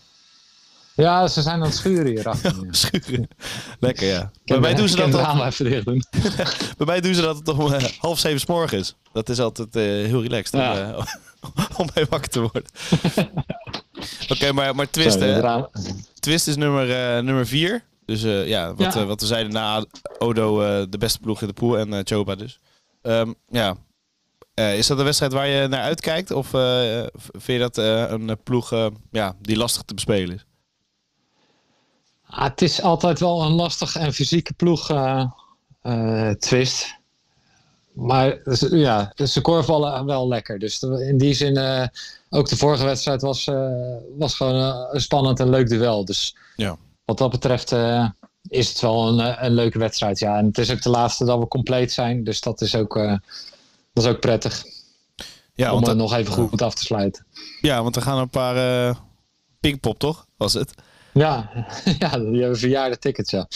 Ja, 0.96 1.28
ze 1.28 1.42
zijn 1.42 1.56
aan 1.56 1.62
het 1.68 1.76
schuren 1.76 2.06
hier 2.06 2.28
achter. 2.30 2.56
Schuren. 2.72 3.28
Lekker, 3.80 4.08
ja. 4.08 4.32
Bij 4.46 4.60
mij 4.60 4.74
doen 4.74 4.90
ze 4.90 4.96
dat 4.96 5.08
het 5.14 5.16
al- 5.26 5.46
even 5.46 5.66
dicht 5.66 5.86
doen. 5.86 6.04
Bij 6.78 6.86
mij 6.86 7.02
doen 7.02 7.14
ze 7.16 7.22
dat 7.22 7.48
om 7.48 7.74
eh, 7.74 7.84
half 8.00 8.20
zeven 8.20 8.40
's 8.40 8.46
morgens. 8.46 8.96
Dat 9.14 9.30
is 9.30 9.40
altijd 9.40 9.76
eh, 9.76 9.84
heel 9.84 10.22
relaxed 10.22 10.54
om, 10.54 10.60
eh, 10.62 11.06
om 11.78 11.88
mee 11.96 12.06
wakker 12.10 12.30
te 12.30 12.40
worden. 12.40 12.64
Oké, 14.30 14.52
maar, 14.52 14.76
maar 14.76 14.90
Twist, 14.90 15.20
het 15.20 15.44
hè? 15.44 15.62
Twist 16.20 16.48
is 16.48 16.56
nummer, 16.56 16.88
nummer 17.24 17.48
vier. 17.48 17.84
Dus 18.06 18.22
ja, 18.22 18.74
wat, 18.76 18.94
Ja. 18.94 19.06
wat 19.06 19.22
we 19.22 19.28
zeiden 19.28 19.52
na 19.54 19.86
Odo 20.18 20.58
de 20.90 20.98
beste 20.98 21.20
ploeg 21.20 21.42
in 21.42 21.48
de 21.48 21.54
pool 21.54 21.78
en 21.78 22.02
Choba 22.04 22.36
dus. 22.36 22.60
Ehm, 23.02 23.32
ja. 23.50 23.76
Is 24.54 24.88
dat 24.88 24.98
een 24.98 25.04
wedstrijd 25.04 25.34
waar 25.34 25.48
je 25.48 25.68
naar 25.68 25.82
uitkijkt? 25.82 26.32
Of 26.32 26.48
vind 27.32 27.46
je 27.46 27.58
dat 27.60 27.78
een 28.12 28.38
ploeg 28.44 28.90
ja, 29.12 29.36
die 29.42 29.58
lastig 29.58 29.82
te 29.82 29.94
bespelen 29.94 30.36
is? 30.36 30.46
Ah, 32.34 32.44
het 32.44 32.62
is 32.62 32.82
altijd 32.82 33.20
wel 33.20 33.42
een 33.44 33.52
lastig 33.52 33.96
en 33.96 34.14
fysieke 34.14 34.54
ploeg, 34.54 34.90
eh, 34.90 35.26
eh, 35.82 36.36
Twist. 36.36 37.00
Maar 37.94 38.38
ja, 38.72 39.14
ze 39.26 39.42
korfballen 39.42 40.06
wel 40.06 40.28
lekker. 40.28 40.60
Dus 40.60 40.82
in 40.82 41.18
die 41.18 41.34
zin, 41.34 41.58
eh, 41.58 41.88
ook 42.30 42.50
de 42.50 42.58
vorige 42.58 42.86
wedstrijd 42.86 43.22
was, 43.22 43.50
was 44.18 44.36
gewoon 44.36 44.56
een 44.92 45.02
spannend 45.02 45.40
en 45.40 45.50
leuk 45.50 45.70
duel. 45.70 46.06
Dus 46.06 46.36
Ja. 46.56 46.78
wat 47.06 47.18
dat 47.18 47.32
betreft 47.32 47.72
is 48.48 48.70
het 48.70 48.80
wel 48.82 49.08
een, 49.08 49.46
een 49.46 49.52
leuke 49.54 49.80
wedstrijd. 49.80 50.20
Ja. 50.20 50.38
En 50.38 50.46
het 50.46 50.58
is 50.58 50.72
ook 50.72 50.82
de 50.82 50.90
laatste 50.90 51.26
dat 51.26 51.40
we 51.40 51.48
compleet 51.48 51.92
zijn. 51.92 52.24
Dus 52.24 52.42
dat 52.42 52.62
is 52.62 52.76
ook, 52.76 52.94
dat 53.94 54.04
is 54.04 54.06
ook 54.06 54.20
prettig 54.20 54.64
Ja, 55.54 55.68
om 55.68 55.74
want, 55.74 55.88
het 55.88 55.98
nog 55.98 56.14
even 56.14 56.34
goed 56.34 56.62
af 56.62 56.74
te 56.76 56.84
sluiten. 56.84 57.26
ja, 57.62 57.84
want 57.84 57.96
er 57.96 58.02
gaan 58.02 58.18
een 58.18 58.30
paar, 58.30 58.96
Pinkpop, 59.60 60.00
toch? 60.00 60.26
Was 60.38 60.54
het? 60.54 60.74
Ja, 61.14 61.50
ja 62.00 62.18
die 62.18 62.40
hebben 62.40 62.60
verjaarde 62.60 62.98
tickets, 62.98 63.32
ja. 63.32 63.48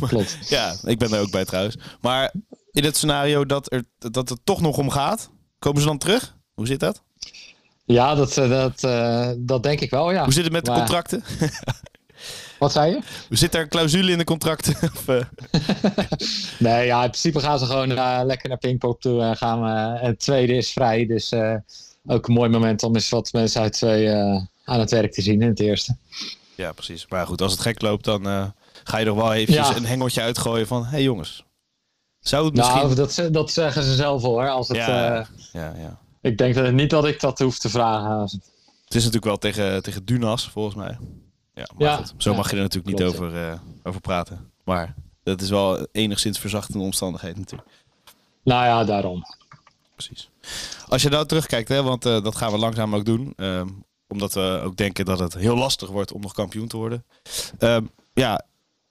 Klopt. 0.00 0.38
Ja, 0.48 0.74
ik 0.84 0.98
ben 0.98 1.12
er 1.12 1.20
ook 1.20 1.30
bij 1.30 1.44
trouwens. 1.44 1.76
Maar 2.00 2.32
in 2.72 2.84
het 2.84 2.96
scenario 2.96 3.46
dat, 3.46 3.72
er, 3.72 3.84
dat 3.98 4.28
het 4.28 4.40
toch 4.44 4.60
nog 4.60 4.78
om 4.78 4.90
gaat, 4.90 5.30
komen 5.58 5.80
ze 5.80 5.86
dan 5.86 5.98
terug? 5.98 6.36
Hoe 6.54 6.66
zit 6.66 6.80
dat? 6.80 7.02
Ja, 7.84 8.14
dat, 8.14 8.36
eh, 8.36 8.48
dat, 8.48 8.82
uh, 8.82 9.30
dat 9.36 9.62
denk 9.62 9.80
ik 9.80 9.90
wel, 9.90 10.12
ja. 10.12 10.24
Hoe 10.24 10.32
zit 10.32 10.44
het 10.44 10.52
met 10.52 10.64
de 10.64 10.72
contracten? 10.72 11.24
Wat 12.58 12.72
zei 12.72 12.90
je? 12.90 13.00
Zit 13.36 13.54
er 13.54 13.60
een 13.60 13.68
clausule 13.68 14.12
in 14.12 14.18
de 14.18 14.24
contracten? 14.24 14.74
Eh, 15.06 15.20
Nee, 16.58 16.86
ja, 16.86 17.02
in 17.02 17.10
principe 17.10 17.40
gaan 17.40 17.58
ze 17.58 17.66
gewoon 17.66 17.90
eh, 17.90 18.20
lekker 18.24 18.48
naar 18.48 18.58
Pinkpop 18.58 19.00
toe 19.00 19.22
en 19.22 19.36
gaan 19.36 19.62
we. 19.62 19.98
Het 20.06 20.18
tweede 20.18 20.54
is 20.54 20.72
vrij, 20.72 21.06
dus 21.06 21.32
eh, 21.32 21.54
ook 22.06 22.28
een 22.28 22.34
mooi 22.34 22.50
moment 22.50 22.82
om 22.82 22.94
eens 22.94 23.08
wat 23.08 23.32
mensen 23.32 23.60
uit 23.60 23.72
twee 23.72 24.08
eh, 24.08 24.42
aan 24.64 24.80
het 24.80 24.90
werk 24.90 25.12
te 25.12 25.22
zien 25.22 25.42
in 25.42 25.48
het 25.48 25.60
eerste. 25.60 25.96
Ja, 26.54 26.72
precies. 26.72 27.06
Maar 27.08 27.26
goed, 27.26 27.42
als 27.42 27.52
het 27.52 27.60
gek 27.60 27.82
loopt, 27.82 28.04
dan 28.04 28.26
eh, 28.28 28.46
ga 28.84 28.98
je 28.98 29.04
nog 29.04 29.16
wel 29.16 29.32
eventjes 29.32 29.68
Ja. 29.68 29.76
een 29.76 29.84
hengeltje 29.86 30.20
uitgooien 30.20 30.66
van... 30.66 30.84
Hé 30.84 30.90
hey 30.90 31.02
jongens, 31.02 31.44
zou 32.20 32.44
het 32.44 32.54
misschien... 32.54 32.82
Nou, 32.82 32.94
dat, 32.94 33.28
dat 33.30 33.50
zeggen 33.50 33.82
ze 33.82 33.94
zelf 33.94 34.22
hoor. 34.22 34.48
Als 34.48 34.68
het, 34.68 34.76
ja, 34.76 35.18
eh, 35.18 35.26
ja, 35.52 35.74
ja. 35.76 35.98
ik 36.20 36.38
denk 36.38 36.54
dat, 36.54 36.72
niet 36.72 36.90
dat 36.90 37.06
ik 37.06 37.20
dat 37.20 37.38
hoef 37.38 37.58
te 37.58 37.68
vragen. 37.68 38.20
Het 38.84 38.94
is 38.94 39.04
natuurlijk 39.04 39.24
wel 39.24 39.38
tegen, 39.38 39.82
tegen 39.82 40.04
Dunas, 40.04 40.48
volgens 40.48 40.74
mij. 40.74 40.98
Ja, 41.54 41.66
maar 41.76 41.88
Ja. 41.88 41.96
goed, 41.96 42.14
zo 42.16 42.30
Ja, 42.30 42.36
mag 42.36 42.50
je 42.50 42.56
er 42.56 42.62
natuurlijk 42.62 42.96
klopt, 42.96 43.12
niet 43.12 43.22
over, 43.22 43.48
eh, 43.50 43.58
over 43.82 44.00
praten. 44.00 44.50
Maar 44.64 44.94
dat 45.22 45.40
is 45.40 45.50
wel 45.50 45.86
enigszins 45.92 46.38
verzachtende 46.38 46.84
omstandigheid 46.84 47.36
natuurlijk. 47.36 47.68
Nou 48.44 48.64
ja, 48.64 48.84
daarom. 48.84 49.22
Precies. 49.94 50.30
Als 50.88 51.02
je 51.02 51.08
nou 51.08 51.26
terugkijkt, 51.26 51.68
hè, 51.68 51.82
want 51.82 52.02
dat 52.02 52.36
gaan 52.36 52.52
we 52.52 52.58
langzaam 52.58 52.94
ook 52.94 53.04
doen. 53.04 53.32
ehm, 53.36 53.68
omdat 54.14 54.34
we 54.34 54.60
ook 54.64 54.76
denken 54.76 55.04
dat 55.04 55.18
het 55.18 55.34
heel 55.34 55.56
lastig 55.56 55.88
wordt 55.88 56.12
om 56.12 56.20
nog 56.20 56.32
kampioen 56.32 56.68
te 56.68 56.76
worden. 56.76 57.04
Ehm, 57.58 57.84
ja, 58.14 58.44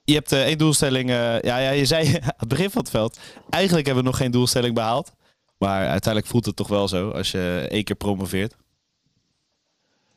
je 0.03 0.13
hebt 0.13 0.31
eh, 0.31 0.43
één 0.43 0.57
doelstelling. 0.57 1.09
eh, 1.09 1.41
ja, 1.41 1.57
ja, 1.57 1.69
je 1.69 1.85
zei 1.85 2.07
aan 2.21 2.33
het 2.37 2.47
begin 2.47 2.69
van 2.69 2.81
het 2.81 2.91
veld. 2.91 3.19
Eigenlijk 3.49 3.85
hebben 3.85 4.03
we 4.03 4.09
nog 4.09 4.19
geen 4.19 4.31
doelstelling 4.31 4.73
behaald. 4.75 5.11
Maar 5.57 5.87
uiteindelijk 5.87 6.31
voelt 6.31 6.45
het 6.45 6.55
toch 6.55 6.67
wel 6.67 6.87
zo 6.87 7.09
als 7.09 7.31
je 7.31 7.67
één 7.69 7.83
keer 7.83 7.95
promoveert. 7.95 8.55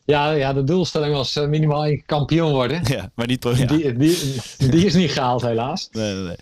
Ja, 0.04 0.30
ja, 0.30 0.52
de 0.52 0.64
doelstelling 0.64 1.14
was 1.14 1.36
eh, 1.36 1.46
minimaal 1.46 1.84
één 1.84 2.02
kampioen 2.06 2.52
worden. 2.52 2.80
Ja, 2.96 3.10
maar 3.14 3.26
niet. 3.26 3.44
Ja. 3.44 3.66
Die, 3.66 3.92
die, 3.92 4.36
die 4.58 4.84
is 4.86 4.94
niet 4.94 5.10
gehaald, 5.10 5.42
helaas. 5.42 5.88
Nee, 5.92 6.14
nee, 6.14 6.22
nee. 6.22 6.36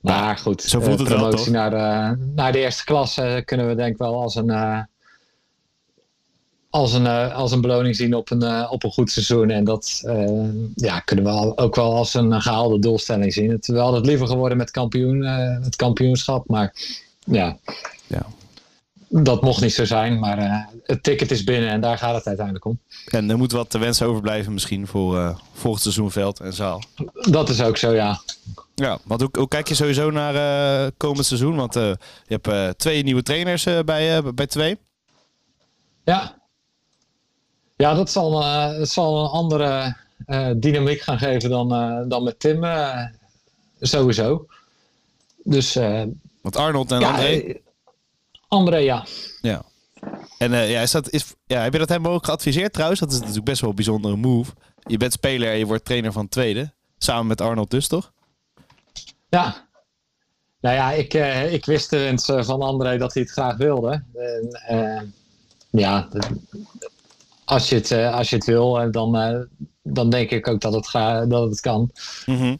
Maar 0.00 0.38
goed, 0.38 0.62
zo 0.62 0.80
voelt 0.80 0.98
het 0.98 1.08
wel, 1.08 1.18
promotie 1.18 1.44
toch? 1.44 1.54
naar, 1.54 1.70
de, 1.70 2.24
naar 2.34 2.52
de 2.52 2.58
eerste 2.58 2.84
klasse 2.84 3.42
kunnen 3.44 3.68
we 3.68 3.74
denk 3.74 3.92
ik 3.92 3.98
wel 3.98 4.20
als 4.20 4.34
een, 4.34 4.88
als 6.70 6.92
een, 6.92 7.06
eh, 7.06 7.34
als 7.34 7.52
een 7.52 7.60
beloning 7.60 7.96
zien 7.96 8.14
op 8.14 8.30
een, 8.30 8.42
eh, 8.42 8.68
op 8.72 8.84
een 8.84 8.90
goed 8.92 9.10
seizoen. 9.10 9.50
En 9.50 9.64
dat 9.64 10.00
eh, 10.04 10.48
ja, 10.74 11.00
kunnen 11.00 11.24
we 11.24 11.56
ook 11.56 11.74
wel 11.74 11.94
als 11.96 12.14
een 12.14 12.42
gehaalde 12.42 12.78
doelstelling 12.78 13.32
zien. 13.32 13.50
Het, 13.50 13.66
we 13.66 13.78
hadden 13.78 14.00
het 14.00 14.06
liever 14.06 14.26
geworden 14.26 14.58
met 14.58 14.70
kampioen, 14.70 15.22
het 15.62 15.76
kampioenschap, 15.76 16.48
maar 16.48 16.74
ja, 17.24 17.56
Ja. 18.06 18.26
dat 19.08 19.42
mocht 19.42 19.60
niet 19.60 19.72
zo 19.72 19.84
zijn. 19.84 20.18
Maar 20.18 20.68
het 20.84 21.02
ticket 21.02 21.30
is 21.30 21.44
binnen 21.44 21.70
en 21.70 21.80
daar 21.80 21.98
gaat 21.98 22.14
het 22.14 22.26
uiteindelijk 22.26 22.64
om. 22.64 22.78
En 23.06 23.30
er 23.30 23.38
moet 23.38 23.52
wat 23.52 23.70
te 23.70 23.78
wensen 23.78 24.06
overblijven 24.06 24.52
misschien 24.52 24.86
voor 24.86 25.40
volgend 25.52 25.82
seizoen 25.82 26.10
veld 26.10 26.40
en 26.40 26.52
zaal. 26.52 26.82
Dat 27.30 27.48
is 27.48 27.62
ook 27.62 27.76
zo, 27.76 27.92
ja. 27.94 28.20
Ja, 28.74 28.98
want 29.04 29.20
hoe, 29.20 29.30
hoe 29.38 29.48
kijk 29.48 29.68
je 29.68 29.74
sowieso 29.74 30.10
naar 30.10 30.92
komend 30.96 31.26
seizoen? 31.26 31.56
Want 31.56 31.74
je 31.74 31.96
hebt 32.26 32.78
twee 32.78 33.02
nieuwe 33.02 33.22
trainers 33.22 33.66
bij, 33.84 34.22
bij 34.34 34.46
twee. 34.46 34.78
Ja, 36.04 36.39
ja 37.80 37.94
dat, 37.94 38.10
zal, 38.10 38.30
dat 38.78 38.88
zal 38.88 39.24
een 39.24 39.30
andere 39.30 39.96
eh, 40.26 40.50
dynamiek 40.56 41.00
gaan 41.00 41.18
geven 41.18 41.50
dan, 41.50 41.74
eh, 41.74 42.00
dan 42.08 42.22
met 42.22 42.40
Tim. 42.40 42.66
sowieso. 43.80 44.46
Dus 45.44 45.74
Want 46.42 46.56
Arnold 46.56 46.92
en 46.92 47.00
ja, 47.00 47.10
André. 47.10 47.60
André, 48.48 48.76
ja. 48.76 49.04
Ja. 49.40 49.62
En 50.38 50.52
ja, 50.52 50.80
is 50.80 50.90
dat, 50.90 51.10
is, 51.10 51.34
ja, 51.46 51.62
heb 51.62 51.72
je 51.72 51.78
dat 51.78 51.88
hem 51.88 52.08
ook 52.08 52.24
geadviseerd 52.24 52.72
trouwens? 52.72 53.00
Dat 53.00 53.12
is 53.12 53.18
natuurlijk 53.18 53.44
best 53.44 53.60
wel 53.60 53.70
een 53.70 53.76
bijzondere 53.76 54.16
move. 54.16 54.52
Je 54.86 54.96
bent 54.96 55.12
speler 55.12 55.50
en 55.50 55.58
je 55.58 55.66
wordt 55.66 55.84
trainer 55.84 56.12
van 56.12 56.28
tweede. 56.28 56.72
Samen 56.98 57.26
met 57.26 57.40
Arnold 57.40 57.70
dus, 57.70 57.88
toch? 57.88 58.12
Ja. 59.28 59.68
Nou 60.60 60.74
ja, 60.74 60.92
ik, 60.92 61.14
ik 61.52 61.64
wist 61.64 61.90
de 61.90 61.98
wens 61.98 62.24
van 62.24 62.62
André 62.62 62.98
dat 62.98 63.14
hij 63.14 63.22
het 63.22 63.32
graag 63.32 63.56
wilde. 63.56 64.02
En, 64.66 65.14
ja, 65.70 66.08
als 67.50 67.68
je 67.68 67.74
het, 67.74 67.90
eh, 67.90 68.14
als 68.14 68.30
je 68.30 68.36
het 68.36 68.44
wil, 68.44 68.80
eh, 68.80 68.90
dan, 68.90 69.16
eh, 69.16 69.38
dan 69.82 70.10
denk 70.10 70.30
ik 70.30 70.48
ook 70.48 70.60
dat 70.60 70.72
het, 70.72 70.88
ga, 70.88 71.26
dat 71.26 71.50
het 71.50 71.60
kan. 71.60 71.90
Mhm. 72.26 72.56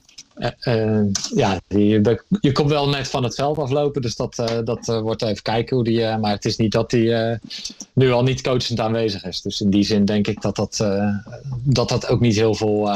Ja, 1.34 1.60
je, 1.68 2.22
je 2.40 2.52
komt 2.52 2.70
wel 2.70 2.88
net 2.88 3.08
van 3.08 3.24
het 3.24 3.34
veld 3.34 3.58
aflopen, 3.58 4.02
dus 4.02 4.16
dat, 4.16 4.34
dat 4.64 4.86
wordt 4.86 5.22
even 5.22 5.42
kijken 5.42 5.76
hoe 5.76 5.84
die. 5.84 6.16
maar 6.16 6.30
het 6.30 6.44
is 6.44 6.56
niet 6.56 6.72
dat 6.72 6.90
hij 6.90 7.38
nu 7.92 8.12
al 8.12 8.22
niet 8.22 8.42
coachend 8.42 8.80
aanwezig 8.80 9.24
is. 9.24 9.40
Dus 9.40 9.60
in 9.60 9.70
die 9.70 9.82
zin 9.82 10.04
denk 10.04 10.26
ik 10.26 10.42
dat 10.42 10.56
dat, 10.56 10.76
dat, 11.62 11.88
dat 11.88 12.08
ook 12.08 12.20
niet 12.20 12.34
heel 12.34 12.54
veel 12.54 12.90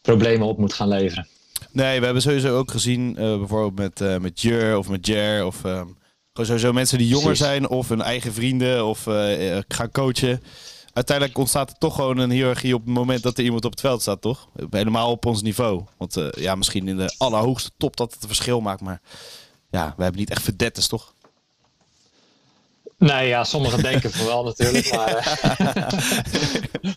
problemen 0.00 0.46
op 0.46 0.58
moet 0.58 0.72
gaan 0.72 0.88
leveren. 0.88 1.26
Nee, 1.72 1.98
we 1.98 2.04
hebben 2.04 2.22
sowieso 2.22 2.58
ook 2.58 2.70
gezien, 2.70 3.12
bijvoorbeeld 3.14 3.98
met, 3.98 4.20
met 4.20 4.40
Jur 4.40 4.78
of 4.78 4.88
met 4.88 5.06
Jer. 5.06 5.46
Of 5.46 5.64
ehm, 5.64 5.86
gewoon 6.32 6.46
sowieso 6.46 6.72
mensen 6.72 6.98
die 6.98 7.08
jonger 7.08 7.26
Precies. 7.26 7.44
zijn 7.46 7.68
of 7.68 7.88
hun 7.88 8.02
eigen 8.02 8.32
vrienden 8.32 8.86
of 8.86 9.06
eh, 9.06 9.58
gaan 9.68 9.90
coachen. 9.90 10.42
Uiteindelijk 10.92 11.38
ontstaat 11.38 11.70
er 11.70 11.78
toch 11.78 11.94
gewoon 11.94 12.18
een 12.18 12.30
hiërarchie 12.30 12.74
op 12.74 12.84
het 12.84 12.94
moment 12.94 13.22
dat 13.22 13.38
er 13.38 13.44
iemand 13.44 13.64
op 13.64 13.70
het 13.70 13.80
veld 13.80 14.00
staat, 14.00 14.20
toch? 14.20 14.48
Helemaal 14.70 15.10
op 15.10 15.26
ons 15.26 15.42
niveau. 15.42 15.82
Want 15.96 16.16
eh, 16.16 16.28
ja, 16.30 16.54
misschien 16.54 16.88
in 16.88 16.96
de 16.96 17.14
allerhoogste 17.18 17.70
top 17.76 17.96
dat 17.96 18.12
het 18.12 18.22
een 18.22 18.28
verschil 18.28 18.60
maakt. 18.60 18.80
Maar 18.80 19.00
ja, 19.70 19.94
we 19.96 20.02
hebben 20.02 20.20
niet 20.20 20.30
echt 20.30 20.42
verdettes, 20.42 20.86
toch? 20.88 21.14
Nee, 23.02 23.28
ja, 23.28 23.44
sommigen 23.44 23.82
denken 23.82 24.10
van 24.10 24.26
wel 24.26 24.44
natuurlijk. 24.44 24.94
Maar, 24.94 25.16
eh, 25.16 25.86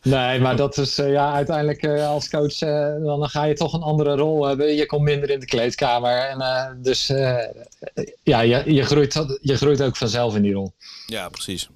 nee, 0.14 0.40
maar 0.40 0.56
dat 0.56 0.78
is 0.78 0.98
eh, 0.98 1.12
ja, 1.12 1.34
uiteindelijk 1.34 1.84
eh, 1.84 2.08
als 2.08 2.30
coach, 2.30 2.58
dan 3.04 3.30
ga 3.30 3.44
je 3.44 3.54
toch 3.54 3.74
een 3.74 3.82
andere 3.82 4.16
rol 4.16 4.46
hebben. 4.46 4.76
Je 4.76 4.86
komt 4.86 5.02
minder 5.02 5.30
in 5.30 5.40
de 5.40 5.46
kleedkamer. 5.46 6.18
En, 6.18 6.78
dus 6.82 7.08
ja, 8.24 8.40
je, 8.42 8.74
je, 8.74 8.84
groeit, 8.84 9.26
je 9.42 9.58
groeit 9.58 9.82
ook 9.82 9.96
vanzelf 9.96 10.36
in 10.36 10.42
die 10.42 10.54
rol. 10.54 10.72
Ja, 11.06 11.30
precies. 11.30 11.70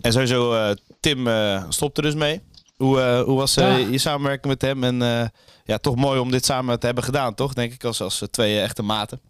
En 0.00 0.12
sowieso, 0.12 0.74
Tim 1.00 1.28
stopt 1.68 1.96
er 1.96 2.02
dus 2.02 2.14
mee. 2.14 2.40
Hoe, 2.76 3.22
hoe 3.26 3.38
was 3.38 3.54
Ja. 3.54 3.76
je 3.76 3.98
samenwerking 3.98 4.46
met 4.46 4.62
hem? 4.62 4.84
En 4.84 5.30
ja, 5.64 5.78
toch 5.78 5.96
mooi 5.96 6.20
om 6.20 6.30
dit 6.30 6.44
samen 6.44 6.78
te 6.78 6.86
hebben 6.86 7.04
gedaan, 7.04 7.34
toch? 7.34 7.52
Denk 7.52 7.72
ik, 7.72 7.84
als, 7.84 8.00
als 8.00 8.22
twee 8.30 8.60
echte 8.60 8.82
maten. 8.82 9.20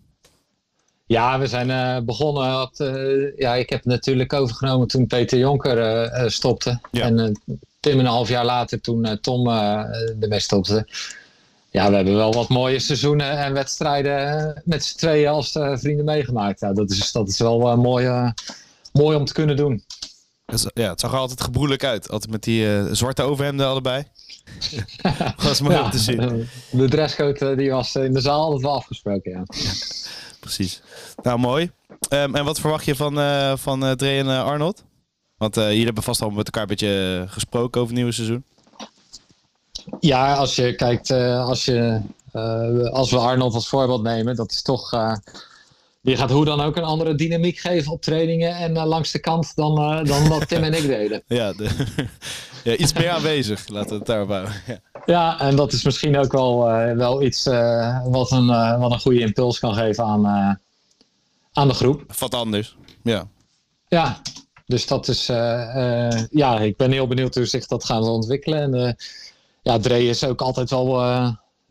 Ja, 1.06 1.38
we 1.38 1.46
zijn 1.46 1.70
eh, 1.70 1.98
begonnen. 2.04 2.62
Op 2.62 2.76
de- 2.76 3.32
ja, 3.36 3.54
ik 3.54 3.70
heb 3.70 3.78
het 3.78 3.88
natuurlijk 3.88 4.32
overgenomen 4.32 4.88
toen 4.88 5.06
Peter 5.06 5.38
Jonker 5.38 5.78
eh, 5.78 6.22
eh, 6.24 6.28
stopte. 6.30 6.80
Ja. 6.90 7.04
En 7.04 7.18
eh, 7.18 7.54
Tim 7.80 7.98
een 7.98 8.06
half 8.06 8.28
jaar 8.28 8.44
later 8.44 8.80
toen 8.80 9.04
eh, 9.04 9.12
Tom 9.16 9.48
eh 9.48 9.84
ermee 10.20 10.40
stopte. 10.40 10.86
Ja, 11.70 11.88
we 11.90 11.96
hebben 11.96 12.14
wel 12.16 12.32
wat 12.32 12.48
mooie 12.48 12.78
seizoenen 12.78 13.38
en 13.38 13.52
wedstrijden 13.52 14.38
eh, 14.38 14.60
met 14.64 14.84
z'n 14.84 14.96
tweeën 14.96 15.28
als 15.28 15.54
eh, 15.54 15.76
vrienden 15.76 16.04
meegemaakt. 16.04 16.60
Ja, 16.60 16.72
dat, 16.72 16.90
is, 16.90 17.12
dat 17.12 17.28
is 17.28 17.38
wel 17.38 17.70
eh, 17.70 17.76
mooi, 17.76 18.06
eh, 18.06 18.30
mooi 18.92 19.16
om 19.16 19.24
te 19.24 19.32
kunnen 19.32 19.56
doen. 19.56 19.84
Ja, 20.74 20.88
het 20.90 21.00
zag 21.00 21.12
er 21.12 21.18
altijd 21.18 21.40
gebroedelijk 21.40 21.84
uit. 21.84 22.10
Altijd 22.10 22.30
met 22.30 22.42
die 22.42 22.76
eh, 22.76 22.84
zwarte 22.92 23.22
overhemden 23.22 23.66
allebei. 23.66 24.04
was 25.42 25.60
mooi 25.60 25.78
om 25.80 25.90
te 25.90 25.98
zien. 25.98 26.20
eh, 26.20 26.46
de 26.70 26.88
dresscode 26.88 27.50
eh, 27.50 27.56
die 27.56 27.70
was 27.70 27.94
in 27.94 28.12
de 28.12 28.20
zaal 28.20 28.40
altijd 28.40 28.62
wel 28.62 28.74
afgesproken. 28.74 29.30
Ja. 29.32 29.44
Precies. 30.40 30.82
Nou, 31.22 31.38
mooi. 31.38 31.70
Ehm, 32.08 32.34
en 32.34 32.44
wat 32.44 32.60
verwacht 32.60 32.84
je 32.84 32.96
van, 32.96 33.18
eh 33.20 33.52
van 33.56 33.84
eh, 33.84 33.90
Dre 33.90 34.18
en 34.18 34.28
eh, 34.28 34.44
Arnold? 34.44 34.84
Want 35.36 35.56
eh 35.56 35.68
jullie 35.68 35.84
hebben 35.84 36.02
vast 36.02 36.22
al 36.22 36.30
met 36.30 36.44
elkaar 36.46 36.62
een 36.62 36.68
beetje 36.68 37.20
eh, 37.26 37.32
gesproken 37.32 37.80
over 37.80 37.86
het 37.86 37.94
nieuwe 37.94 38.12
seizoen. 38.12 38.44
Ja, 40.00 40.34
als 40.34 40.54
je 40.56 40.74
kijkt, 40.74 41.10
eh, 41.10 41.44
als, 41.46 41.64
je, 41.64 42.00
eh, 42.32 42.84
als 42.90 43.10
we 43.10 43.18
Arnold 43.18 43.54
als 43.54 43.68
voorbeeld 43.68 44.02
nemen, 44.02 44.36
dat 44.36 44.50
is 44.50 44.62
toch. 44.62 44.90
Die 46.02 46.16
gaat 46.16 46.30
hoe 46.30 46.44
dan 46.44 46.60
ook 46.60 46.76
een 46.76 46.84
andere 46.84 47.14
dynamiek 47.14 47.58
geven 47.58 47.92
op 47.92 48.02
trainingen 48.02 48.56
en 48.56 48.76
eh, 48.76 48.84
langs 48.84 49.12
de 49.12 49.18
kant 49.18 49.54
dan, 49.54 49.78
eh, 49.78 50.04
dan 50.04 50.28
wat 50.28 50.48
Tim 50.48 50.62
en 50.62 50.74
ik 50.74 50.86
deden. 50.86 51.22
Ja, 51.38 51.52
de, 51.52 51.68
ja 52.64 52.76
iets 52.76 52.92
meer 52.92 53.10
aanwezig. 53.10 53.68
Laten 53.68 53.90
we 53.90 53.96
het 53.96 54.06
daarop 54.06 54.28
houden. 54.28 54.52
Ja. 54.66 54.80
Ja, 55.06 55.40
en 55.40 55.56
dat 55.56 55.72
is 55.72 55.84
misschien 55.84 56.18
ook 56.18 56.32
wel, 56.32 56.68
eh, 56.68 56.96
wel 56.96 57.22
iets 57.22 57.44
wat, 58.04 58.30
een, 58.30 58.46
wat 58.78 58.92
een 58.92 59.00
goede 59.00 59.20
impuls 59.20 59.58
kan 59.58 59.74
geven 59.74 60.04
aan, 60.04 60.26
aan 61.52 61.68
de 61.68 61.74
groep. 61.74 62.12
Wat 62.18 62.34
anders. 62.34 62.76
Ja. 63.02 63.28
Ja, 63.88 64.20
dus 64.66 64.86
dat 64.86 65.08
is. 65.08 65.26
ja, 66.30 66.60
ik 66.60 66.76
ben 66.76 66.90
heel 66.92 67.06
benieuwd 67.06 67.34
hoe 67.34 67.46
zich 67.46 67.66
dat 67.66 67.84
gaat 67.84 68.02
ontwikkelen. 68.02 68.74
En 68.74 68.96
ja, 69.62 69.78
Dre 69.78 70.04
is 70.04 70.24
ook 70.24 70.40
altijd 70.40 70.70
wel. 70.70 71.00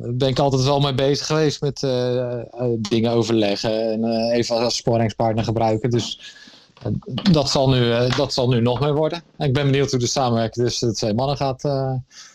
Eh 0.01 0.09
ben 0.13 0.29
ik 0.29 0.39
altijd 0.39 0.63
wel 0.63 0.79
mee 0.79 0.93
bezig 0.93 1.25
geweest 1.25 1.61
met 1.61 1.83
eh, 1.83 2.39
eh, 2.39 2.43
dingen 2.79 3.11
overleggen 3.11 3.91
en 3.91 4.03
eh, 4.03 4.37
even 4.37 4.55
als 4.57 4.75
sporingspartner 4.75 5.43
gebruiken. 5.43 5.89
Dus 5.89 6.35
dat, 7.31 7.49
zal 7.49 7.69
nu, 7.69 8.09
dat 8.15 8.33
zal 8.33 8.49
nu 8.49 8.61
nog 8.61 8.79
meer 8.79 8.93
worden. 8.93 9.23
Ik 9.37 9.53
ben 9.53 9.65
benieuwd 9.65 9.91
hoe 9.91 9.99
de 9.99 10.07
samenwerking 10.07 10.65
tussen 10.65 10.87
de 10.87 10.93
twee 10.93 11.13
mannen 11.13 11.37
gaat 11.37 11.61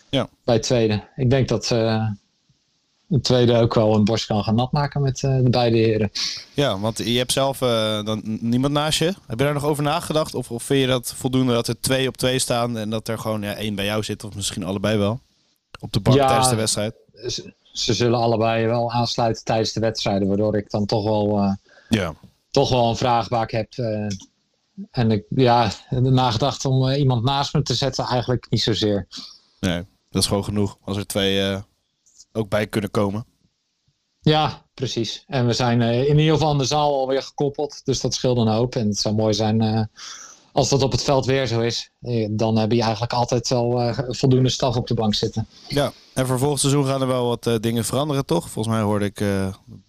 ja. 0.09 0.29
bij 0.43 0.55
het 0.55 0.63
tweede. 0.63 1.03
Ik 1.15 1.29
denk 1.29 1.47
dat 1.47 1.67
de 3.07 3.21
tweede 3.21 3.57
ook 3.57 3.73
wel 3.73 3.95
een 3.95 4.03
borst 4.03 4.25
kan 4.25 4.43
gaan 4.43 4.55
natmaken 4.55 5.01
met 5.01 5.17
de 5.19 5.47
beide 5.49 5.77
heren. 5.77 6.11
Ja, 6.53 6.79
want 6.79 6.97
je 6.97 7.17
hebt 7.17 7.31
zelf 7.31 7.57
dan 8.03 8.21
niemand 8.23 8.73
naast 8.73 8.99
je. 8.99 9.05
Heb 9.05 9.39
je 9.39 9.45
daar 9.45 9.53
nog 9.53 9.65
over 9.65 9.83
nagedacht? 9.83 10.35
Of, 10.35 10.51
of 10.51 10.63
vind 10.63 10.81
je 10.81 10.87
dat 10.87 11.13
voldoende 11.15 11.53
dat 11.53 11.67
er 11.67 11.79
twee 11.79 12.07
op 12.07 12.17
twee 12.17 12.39
staan 12.39 12.77
en 12.77 12.89
dat 12.89 13.07
er 13.07 13.19
gewoon 13.19 13.41
ja, 13.41 13.55
één 13.55 13.75
bij 13.75 13.85
jou 13.85 14.03
zit, 14.03 14.23
of 14.23 14.35
misschien 14.35 14.63
allebei 14.63 14.97
wel? 14.97 15.19
Op 15.79 15.93
de 15.93 15.99
bank 15.99 16.17
tijdens 16.17 16.49
de 16.49 16.55
wedstrijd? 16.55 16.93
Ze, 17.27 17.53
ze, 17.71 17.93
zullen 17.93 18.19
allebei 18.19 18.65
wel 18.65 18.91
aansluiten 18.91 19.43
tijdens 19.43 19.73
de 19.73 19.79
wedstrijden, 19.79 20.27
waardoor 20.27 20.57
ik 20.57 20.69
dan 20.69 20.85
toch 20.85 21.03
wel, 21.03 21.57
ja. 21.89 22.13
toch 22.51 22.69
wel 22.69 22.89
een 22.89 22.95
vraagbaak 22.95 23.51
heb 23.51 23.73
en 24.91 25.11
ik 25.11 25.25
ja, 25.29 25.71
nagedacht 25.89 26.65
om 26.65 26.89
uh, 26.89 26.99
iemand 26.99 27.23
naast 27.23 27.53
me 27.53 27.61
te 27.61 27.73
zetten, 27.73 28.05
eigenlijk 28.05 28.47
niet 28.49 28.61
zozeer. 28.61 29.07
Nee, 29.59 29.85
dat 30.09 30.21
is 30.21 30.27
gewoon 30.27 30.43
genoeg 30.43 30.77
als 30.81 30.97
er 30.97 31.07
twee 31.07 31.61
ook 32.31 32.49
bij 32.49 32.67
kunnen 32.67 32.91
komen. 32.91 33.25
Ja, 34.19 34.65
precies. 34.73 35.23
En 35.27 35.45
we 35.45 35.53
zijn 35.53 35.81
uh, 35.81 36.09
in 36.09 36.19
ieder 36.19 36.33
geval 36.33 36.49
aan 36.49 36.57
de 36.57 36.65
zaal 36.65 36.93
alweer 36.93 37.23
gekoppeld. 37.23 37.81
Dus 37.85 38.01
dat 38.01 38.13
scheelt 38.13 38.37
een 38.37 38.47
hoop. 38.47 38.75
En 38.75 38.87
het 38.87 38.97
zou 38.97 39.15
mooi 39.15 39.33
zijn 39.33 39.89
als 40.57 40.69
dat 40.69 40.81
op 40.83 40.91
het 40.91 41.03
veld 41.03 41.25
weer 41.25 41.47
zo 41.47 41.59
is. 41.59 41.89
Dan 42.29 42.57
heb 42.57 42.71
je 42.71 42.81
eigenlijk 42.81 43.13
altijd 43.13 43.49
wel 43.49 43.93
voldoende 44.07 44.49
staf 44.49 44.75
op 44.75 44.87
de 44.87 44.93
bank 44.93 45.15
zitten. 45.15 45.47
Ja, 45.67 45.91
en 46.13 46.27
voor 46.27 46.39
volgend 46.39 46.59
seizoen 46.59 46.85
gaan 46.85 47.01
er 47.01 47.07
wel 47.07 47.27
wat 47.27 47.61
dingen 47.61 47.85
veranderen, 47.85 48.25
toch? 48.25 48.49
Volgens 48.49 48.75
mij 48.75 48.83
hoorde 48.83 49.05
ik 49.05 49.23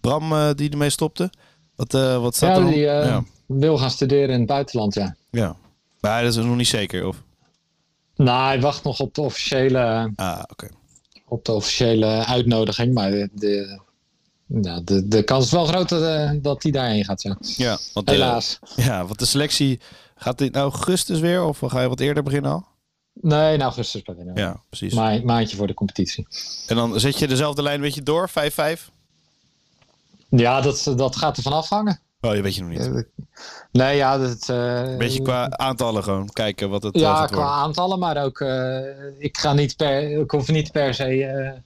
Bram 0.01 0.55
die 0.55 0.71
ermee 0.71 0.91
stopte. 0.91 1.31
Wat, 1.77 1.93
wat 1.93 2.37
staat 2.37 2.57
ja, 2.57 2.63
er? 2.63 2.71
Die, 2.71 2.79
ja, 2.79 3.25
wil 3.47 3.79
gaan 3.79 3.91
studeren 3.91 4.29
in 4.29 4.39
het 4.39 4.47
buitenland, 4.47 4.95
ja. 4.95 5.17
Ja, 5.31 5.57
maar 6.01 6.23
dat 6.23 6.37
is 6.37 6.45
nog 6.45 6.57
niet 6.57 6.67
zeker, 6.67 7.07
of? 7.07 7.23
Nou, 8.17 8.47
hij 8.47 8.61
wacht 8.61 8.85
nog 8.85 9.01
op 9.01 9.15
de 9.15 9.21
officiële, 9.21 10.13
ah, 10.17 10.43
oké. 10.51 10.69
op 11.29 11.45
de 11.45 11.53
officiële 11.53 12.07
uitnodiging, 12.07 12.95
maar 12.95 13.11
de, 13.11 13.29
de, 13.33 13.81
ja, 14.47 14.81
de, 14.81 15.09
de 15.09 15.23
kans 15.23 15.45
is 15.45 15.51
wel 15.51 15.67
groot 15.67 15.89
dat, 15.89 16.03
uh, 16.03 16.31
dat 16.43 16.63
hij 16.63 16.73
daarheen 16.73 17.05
gaat, 17.05 17.23
ja. 17.23 17.37
Ja, 17.41 17.79
want, 17.93 18.11
helaas. 18.11 18.59
ja, 18.77 19.07
want 19.07 19.19
de 19.19 19.25
selectie, 19.25 19.81
gaat 20.19 20.39
dit 20.39 20.53
nou 20.53 20.71
augustus 20.71 21.21
weer, 21.21 21.45
of 21.45 21.59
ga 21.67 21.81
je 21.81 21.89
wat 21.89 22.01
eerder 22.01 22.23
beginnen 22.23 22.51
al? 22.51 22.67
Nee, 23.21 23.55
in 23.55 23.63
augustus 23.63 24.03
beginnen. 24.03 24.37
Ja, 24.37 24.61
precies. 24.69 24.95
Ma 24.95 25.21
maandje 25.25 25.57
voor 25.57 25.67
de 25.67 25.75
competitie. 25.75 26.27
En 26.67 26.77
dan 26.77 27.01
zet 27.01 27.19
je 27.19 27.29
dezelfde 27.29 27.63
lijn 27.63 27.77
een 27.77 27.81
beetje 27.81 28.03
door, 28.03 28.31
5-5? 28.31 28.33
Ja, 30.29 30.61
dat, 30.61 30.93
dat 30.97 31.17
gaat 31.17 31.37
ervan 31.37 31.53
afhangen. 31.53 32.01
Oh, 32.21 32.35
je 32.35 32.43
weet 32.43 32.55
je 32.55 32.63
nog 32.63 32.71
niet. 32.71 33.07
Nee, 33.73 33.97
ja, 33.97 34.19
dat... 34.19 34.49
Uh, 34.51 34.97
Beetje 34.97 35.23
qua 35.23 35.51
aantallen 35.51 36.03
gewoon, 36.03 36.29
kijken 36.29 36.71
wat 36.71 36.83
het 36.83 36.99
Ja, 36.99 37.27
qua 37.27 37.37
worden. 37.37 37.53
aantallen, 37.53 37.99
maar 37.99 38.25
ook... 38.25 38.41
Uh, 38.41 38.79
ik, 39.19 39.39
ga 39.39 39.53
niet 39.53 39.77
per, 39.77 40.21
ik 40.21 40.31
hoef 40.31 40.49
niet 40.49 40.73
per 40.73 40.95
se 40.95 41.63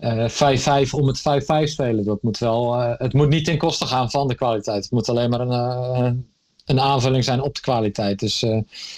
uh, 0.00 0.94
om 0.94 1.06
het 1.06 1.18
5-5 1.20 1.22
spelen. 1.64 2.04
Dat 2.04 2.22
moet 2.22 2.38
wel... 2.38 2.78
het 2.78 3.12
moet 3.12 3.28
niet 3.28 3.44
ten 3.44 3.58
koste 3.58 3.86
gaan 3.86 4.10
van 4.10 4.28
de 4.28 4.34
kwaliteit. 4.34 4.82
Het 4.82 4.92
moet 4.92 5.08
alleen 5.08 5.30
maar 5.30 5.40
een, 5.40 6.28
een 6.64 6.80
aanvulling 6.80 7.24
zijn 7.24 7.40
op 7.40 7.54
de 7.54 7.60
kwaliteit. 7.60 8.18
Dus 8.18 8.44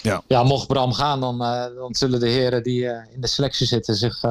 ja. 0.01 0.21
ja, 0.27 0.43
mocht 0.43 0.67
Bram 0.67 0.93
gaan, 0.93 1.19
dan, 1.19 1.37
dan 1.75 1.95
zullen 1.95 2.19
de 2.19 2.29
heren 2.29 2.63
die 2.63 2.83
in 2.85 3.21
de 3.21 3.27
selectie 3.27 3.67
zitten 3.67 3.95
zich, 3.95 4.23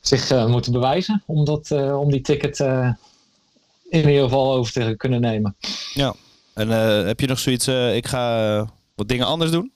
zich 0.00 0.46
moeten 0.46 0.72
bewijzen 0.72 1.22
om, 1.26 1.44
dat, 1.44 1.70
om 1.70 2.10
die 2.10 2.20
ticket 2.20 2.58
in 2.58 4.08
ieder 4.08 4.22
geval 4.22 4.54
over 4.54 4.72
te 4.72 4.94
kunnen 4.96 5.20
nemen. 5.20 5.56
Ja, 5.92 6.14
en 6.54 6.68
heb 7.06 7.20
je 7.20 7.26
nog 7.26 7.38
zoiets, 7.38 7.68
ik 7.68 8.06
ga 8.06 8.56
wat 8.94 9.08
dingen 9.08 9.26
anders 9.26 9.50
doen 9.50 9.72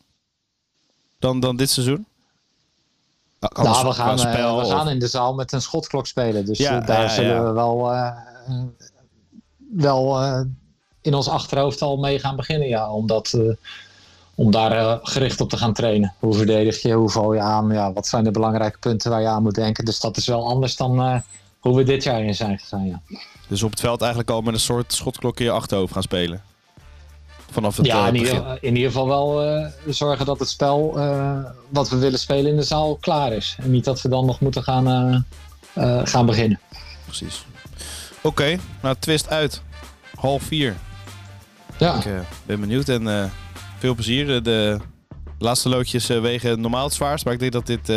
dan, 1.18 1.40
dan 1.40 1.56
dit 1.56 1.70
seizoen? 1.70 2.06
Anders 3.38 3.76
nou, 3.76 3.88
we 3.88 3.94
gaan, 3.94 4.18
spel, 4.18 4.56
we 4.56 4.64
of... 4.64 4.70
gaan 4.70 4.88
in 4.88 4.98
de 4.98 5.06
zaal 5.06 5.34
met 5.34 5.52
een 5.52 5.62
schotklok 5.62 6.06
spelen. 6.06 6.44
Dus 6.44 6.58
ja, 6.58 6.80
daar 6.80 7.02
ja, 7.02 7.08
zullen 7.08 7.46
we 7.46 7.52
wel, 7.52 7.92
wel 9.72 10.18
in 11.08 11.14
ons 11.14 11.28
achterhoofd 11.28 11.82
al 11.82 11.96
mee 11.96 12.18
gaan 12.18 12.36
beginnen. 12.36 12.68
Ja, 12.68 12.90
omdat, 12.90 13.38
om 14.34 14.50
daar 14.50 14.98
gericht 15.02 15.40
op 15.40 15.48
te 15.48 15.56
gaan 15.56 15.72
trainen. 15.72 16.14
Hoe 16.18 16.34
verdedig 16.34 16.82
je, 16.82 16.92
hoe 16.92 17.10
val 17.10 17.34
je 17.34 17.40
aan? 17.40 17.72
Ja, 17.72 17.92
wat 17.92 18.06
zijn 18.06 18.24
de 18.24 18.30
belangrijke 18.30 18.78
punten 18.78 19.10
waar 19.10 19.20
je 19.20 19.26
aan 19.26 19.42
moet 19.42 19.54
denken? 19.54 19.84
Dus 19.84 20.00
dat 20.00 20.16
is 20.16 20.26
wel 20.26 20.46
anders 20.46 20.76
dan 20.76 21.22
hoe 21.58 21.76
we 21.76 21.82
dit 21.82 22.02
jaar 22.02 22.22
in 22.22 22.34
zijn 22.34 22.58
gegaan. 22.58 22.86
Ja. 22.86 23.00
Dus 23.48 23.62
op 23.62 23.70
het 23.70 23.80
veld 23.80 24.00
eigenlijk 24.00 24.30
al 24.30 24.40
met 24.40 24.54
een 24.54 24.60
soort 24.60 24.92
schotklok 24.92 25.38
in 25.38 25.44
je 25.44 25.50
achterhoofd 25.50 25.92
gaan 25.92 26.02
spelen. 26.02 26.42
Vanaf 27.50 27.76
het 27.76 27.86
ja, 27.86 28.06
in 28.06 28.14
ieder, 28.14 28.58
in 28.60 28.76
ieder, 28.76 28.90
geval 28.90 29.08
wel 29.08 29.70
zorgen 29.86 30.26
dat 30.26 30.38
het 30.38 30.48
spel 30.48 30.92
wat 31.68 31.88
we 31.88 31.96
willen 31.96 32.18
spelen 32.18 32.50
in 32.50 32.56
de 32.56 32.62
zaal 32.62 32.96
klaar 32.96 33.32
is. 33.32 33.56
En 33.60 33.70
niet 33.70 33.84
dat 33.84 34.02
we 34.02 34.08
dan 34.08 34.26
nog 34.26 34.40
moeten 34.40 34.62
gaan, 34.62 35.26
gaan 36.04 36.26
beginnen. 36.26 36.60
Precies. 37.04 37.44
Oké, 38.18 38.26
okay, 38.26 38.58
nou 38.82 38.96
twist 38.98 39.28
uit. 39.28 39.62
Half 40.14 40.42
vier. 40.42 40.76
Ja. 41.78 41.96
Ik 41.96 42.22
ben 42.46 42.60
benieuwd 42.60 42.88
en 42.88 43.30
veel 43.78 43.94
plezier. 43.94 44.26
De, 44.26 44.40
de 44.42 44.80
laatste 45.38 45.68
loodjes 45.68 46.06
wegen 46.06 46.60
normaal 46.60 46.84
het 46.84 46.94
zwaarst, 46.94 47.24
maar 47.24 47.34
ik 47.34 47.40
denk 47.40 47.52
dat 47.52 47.66
dit 47.66 47.92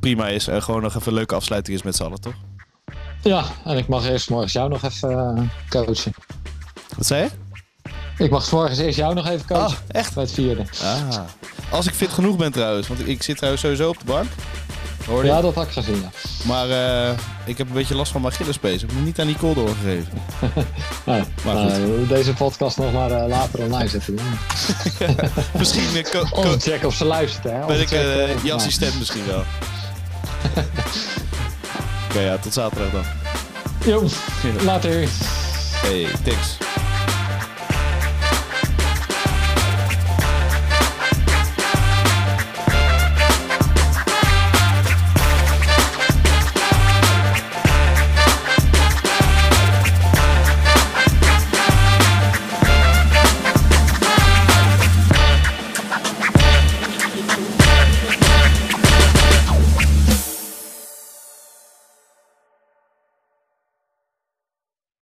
prima 0.00 0.28
is. 0.28 0.46
En 0.46 0.62
gewoon 0.62 0.82
nog 0.82 0.94
even 0.94 1.08
een 1.08 1.14
leuke 1.14 1.34
afsluiting 1.34 1.76
is 1.76 1.82
met 1.82 1.96
z'n 1.96 2.02
allen, 2.02 2.20
toch? 2.20 2.34
Ja, 3.22 3.44
en 3.64 3.76
ik 3.76 3.88
mag 3.88 4.08
eerst 4.08 4.30
morgens 4.30 4.52
jou 4.52 4.68
nog 4.68 4.82
even 4.82 5.50
coachen. 5.68 6.12
Wat 6.96 7.06
zei 7.06 7.22
je? 7.22 7.30
Ik 8.24 8.30
mag 8.30 8.52
morgens 8.52 8.78
eerst 8.78 8.98
jou 8.98 9.14
nog 9.14 9.28
even 9.28 9.46
coachen. 9.46 9.78
Oh, 9.78 9.84
echt? 9.88 10.14
Bij 10.14 10.22
het 10.22 10.32
vierde. 10.32 10.64
Ah. 10.82 11.20
Als 11.70 11.86
ik 11.86 11.94
fit 11.94 12.10
genoeg 12.10 12.36
ben 12.36 12.52
trouwens, 12.52 12.88
want 12.88 13.08
ik 13.08 13.22
zit 13.22 13.36
trouwens 13.36 13.62
sowieso 13.62 13.88
op 13.88 13.98
de 13.98 14.04
bank. 14.04 14.28
Hoor 15.06 15.24
ja, 15.24 15.40
dat 15.40 15.54
had 15.54 15.66
ik 15.66 15.72
gezien, 15.72 16.00
ja. 16.00 16.10
Maar 16.46 16.68
uh, 16.68 17.18
ik 17.44 17.58
heb 17.58 17.68
een 17.68 17.74
beetje 17.74 17.94
last 17.94 18.12
van 18.12 18.20
mijn 18.20 18.32
Achillespees. 18.32 18.74
Ik 18.74 18.80
heb 18.80 18.90
hem 18.90 19.04
niet 19.04 19.20
aan 19.20 19.26
Nicole 19.26 19.54
doorgegeven. 19.54 20.12
nee, 21.06 21.22
maar 21.44 21.54
nou, 21.54 22.06
deze 22.06 22.34
podcast 22.34 22.76
nog 22.76 22.92
maar 22.92 23.10
uh, 23.10 23.24
later 23.28 23.60
online 23.62 23.88
zetten. 23.88 24.18
misschien... 25.58 25.96
Uh, 25.96 26.52
check 26.58 26.84
of 26.84 26.94
ze 26.94 27.04
luistert, 27.04 27.44
hè. 27.44 27.66
Ben 27.66 27.80
ik 27.80 27.88
je 28.42 28.52
assistent 28.52 28.98
misschien 28.98 29.26
wel. 29.26 29.42
Oké, 32.12 32.20
okay, 32.20 32.24
ja, 32.24 32.38
tot 32.38 32.52
zaterdag 32.52 32.90
dan. 32.90 33.04
Jo, 33.84 34.08
later. 34.64 35.08
Hey, 35.82 36.06
thanks. 36.24 36.61